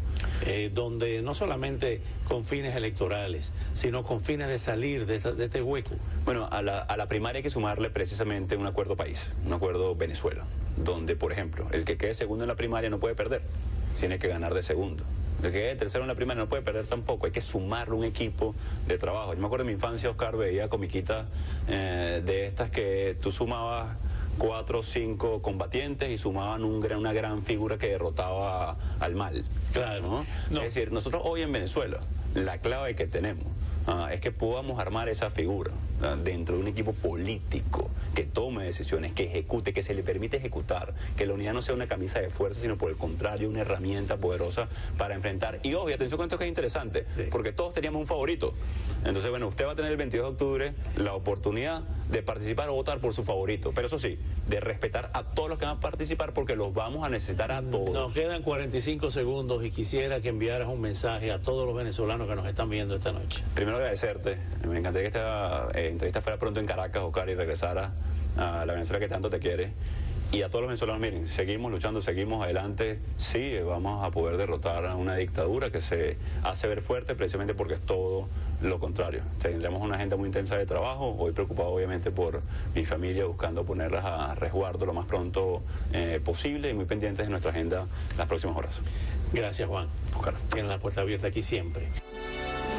eh, 0.45 0.71
donde 0.73 1.23
no 1.23 1.35
solamente 1.35 2.01
con 2.27 2.45
fines 2.45 2.75
electorales, 2.75 3.53
sino 3.73 4.03
con 4.03 4.21
fines 4.21 4.49
de 4.49 4.59
salir 4.59 5.07
de, 5.07 5.17
este 5.17 5.63
hueco. 5.63 5.95
Bueno, 6.25 6.49
a 6.51 6.63
la, 6.63 6.81
a 6.81 6.97
la 6.97 7.07
primaria 7.07 7.39
hay 7.39 7.43
que 7.43 7.51
sumarle 7.51 7.91
precisamente 7.91 8.57
un 8.57 8.67
acuerdo 8.67 8.97
país, 8.97 9.35
un 9.47 9.53
acuerdo 9.53 9.95
Venezuela, 9.95 10.45
donde, 10.77 11.17
por 11.17 11.33
ejemplo, 11.33 11.69
el 11.71 11.85
que 11.85 11.97
quede 11.97 12.15
segundo 12.15 12.45
en 12.45 12.49
la 12.49 12.57
primaria 12.57 12.91
no 12.91 12.99
puede 12.99 13.15
perder, 13.15 13.43
tiene 13.99 14.19
que 14.19 14.29
ganar 14.29 14.53
de 14.53 14.63
segundo. 14.63 15.05
El 15.43 15.53
que 15.53 15.59
quede 15.59 15.75
tercero 15.75 16.05
en 16.05 16.09
la 16.09 16.15
primera 16.15 16.41
no 16.41 16.49
puede 16.49 16.63
perder 16.63 16.87
tampoco, 16.87 17.27
hay 17.27 17.33
que 17.33 17.41
sumarle 17.41 17.95
un 17.95 18.05
equipo 18.05 18.55
de 18.87 18.97
trabajo. 18.99 19.35
Yo 19.35 19.41
me 19.41 19.47
acuerdo 19.47 19.65
de 19.65 19.71
mi 19.71 19.75
infancia, 19.75 20.09
Oscar, 20.11 20.37
veía 20.37 20.69
comiquitas 20.69 21.27
eh, 21.69 22.23
de 22.25 22.47
estas 22.47 22.71
que 22.71 23.17
tú 23.21 23.31
sumabas 23.31 23.97
cuatro 24.39 24.81
o 24.81 24.83
cinco 24.83 25.43
combatientes 25.43 26.11
y 26.11 26.19
sumaban 26.19 26.65
un, 26.65 26.85
una 26.93 27.13
gran 27.13 27.43
figura 27.43 27.79
que 27.79 27.89
derrotaba 27.89 28.77
al 29.01 29.15
mal. 29.15 29.45
Claro. 29.73 30.25
Es 30.51 30.75
decir, 30.75 30.93
nosotros 30.93 31.23
hoy 31.25 31.43
en 31.43 31.53
Venezuela, 31.53 32.01
la 32.35 32.59
clave 32.59 32.95
que 32.95 33.07
tenemos 33.07 33.47
ah, 33.87 34.09
es 34.13 34.21
que 34.21 34.33
podamos 34.33 34.81
armar 34.81 35.09
esa 35.09 35.31
figura 35.31 35.73
dentro 36.17 36.57
de 36.57 36.63
un 36.63 36.69
equipo 36.69 36.93
político 36.93 37.91
que 38.15 38.25
tome 38.25 38.65
decisiones, 38.65 39.13
que 39.13 39.25
ejecute, 39.25 39.73
que 39.73 39.83
se 39.83 39.95
le 39.95 40.03
permite 40.03 40.37
ejecutar, 40.37 40.95
que 41.17 41.27
la 41.27 41.35
unidad 41.35 41.53
no 41.53 41.63
sea 41.63 41.75
una 41.75 41.87
camisa 41.87 42.21
de 42.21 42.31
fuerza, 42.31 42.61
sino 42.61 42.77
por 42.77 42.91
el 42.91 42.97
contrario, 42.97 43.49
una 43.49 43.63
herramienta 43.63 44.17
poderosa 44.17 44.69
para 44.97 45.15
enfrentar. 45.15 45.61
Y 45.63 45.75
ojo, 45.75 45.91
y 45.91 45.93
atención 45.93 46.19
con 46.19 46.27
esto 46.27 46.39
que 46.39 46.45
es 46.45 46.49
interesante, 46.49 47.05
porque 47.31 47.53
todos 47.53 47.73
teníamos 47.73 48.01
un 48.01 48.07
favorito. 48.07 48.55
Entonces, 49.05 49.31
bueno, 49.31 49.49
usted 49.49 49.67
va 49.67 49.73
a 49.73 49.75
tener 49.75 49.91
el 49.91 49.97
22 49.97 50.27
de 50.27 50.33
octubre 50.33 50.73
la 50.97 51.15
oportunidad 51.15 51.83
de 52.11 52.23
participar 52.23 52.69
o 52.69 52.75
votar 52.75 53.01
por 53.01 53.13
su 53.13 53.25
favorito. 53.25 53.73
Pero 53.75 53.87
eso 53.87 53.99
sí, 53.99 54.19
de 54.49 54.61
respetar 54.61 55.11
a 55.13 55.25
todos 55.25 55.49
los 55.49 55.59
que 55.59 55.65
van 55.67 55.77
a 55.77 55.81
participar 55.81 56.33
porque 56.33 56.57
los 56.57 56.73
vamos 56.73 57.05
a 57.05 57.11
necesitar 57.11 57.53
a 57.53 57.63
todos. 57.63 57.91
Nos 57.91 58.15
quedan 58.15 58.43
45 58.43 59.11
segundos 59.11 59.65
y 59.65 59.71
quisiera 59.71 60.21
que 60.21 60.29
enviaras 60.29 60.69
un 60.69 60.81
mensaje 60.81 61.33
a 61.33 61.41
todos 61.41 61.67
los 61.67 61.77
venezolanos 61.77 62.29
que 62.29 62.35
nos 62.35 62.47
están 62.47 62.71
viendo 62.71 62.95
esta 62.95 63.13
noche. 63.13 63.43
Primero 63.55 63.77
agradecerte. 63.79 64.39
Me 64.67 64.79
encantaría 64.79 65.11
que 65.11 65.19
esta 65.19 65.69
eh, 65.75 65.89
entrevista 65.95 66.21
fuera 66.21 66.39
pronto 66.39 66.61
en 66.61 66.67
Caracas, 66.67 67.03
Oscar, 67.03 67.29
y 67.29 67.35
regresara 67.35 67.93
a 68.37 68.67
la 68.67 68.73
Venezuela 68.73 69.01
que 69.01 69.09
tanto 69.09 69.31
te 69.31 69.39
quiere. 69.39 69.73
Y 70.33 70.43
a 70.43 70.49
todos 70.49 70.63
los 70.63 70.69
venezolanos, 70.69 71.01
miren, 71.01 71.29
seguimos 71.29 71.71
luchando, 71.71 72.01
seguimos 72.01 72.43
adelante. 72.43 72.99
Sí, 73.19 73.57
vamos 73.65 74.05
a 74.05 74.11
poder 74.11 74.37
derrotar 74.37 74.85
a 74.85 74.97
una 74.97 75.15
dictadura 75.15 75.71
que 75.71 75.81
se 75.81 76.17
hace 76.43 76.67
ver 76.67 76.83
fuerte 76.83 77.15
precisamente 77.15 77.55
porque 77.55 77.75
es 77.75 77.81
todo 77.81 78.29
lo 78.61 78.81
contrario. 78.81 79.23
Tendremos 79.41 79.81
una 79.81 79.95
agenda 79.95 80.17
muy 80.17 80.27
intensa 80.27 80.57
de 80.57 80.67
trabajo, 80.67 81.15
hoy 81.19 81.31
preocupado 81.31 81.69
obviamente 81.69 82.11
por 82.11 82.43
mi 82.75 82.85
familia, 82.85 83.27
buscando 83.27 83.65
ponerlas 83.65 84.05
a 84.05 84.35
resguardo 84.35 84.87
lo 84.87 84.93
más 84.93 85.07
pronto 85.07 85.63
eh, 85.93 86.21
posible 86.25 86.71
y 86.71 86.75
muy 86.75 86.87
pendientes 86.87 87.27
de 87.27 87.31
nuestra 87.31 87.53
agenda 87.53 87.87
las 88.19 88.27
próximas 88.27 88.57
horas. 88.57 88.81
Gracias, 89.33 89.69
Juan. 89.69 89.87
Tienen 90.51 90.69
la 90.69 90.79
puerta 90.79 91.03
abierta 91.03 91.29
aquí 91.29 91.43
siempre. 91.43 91.87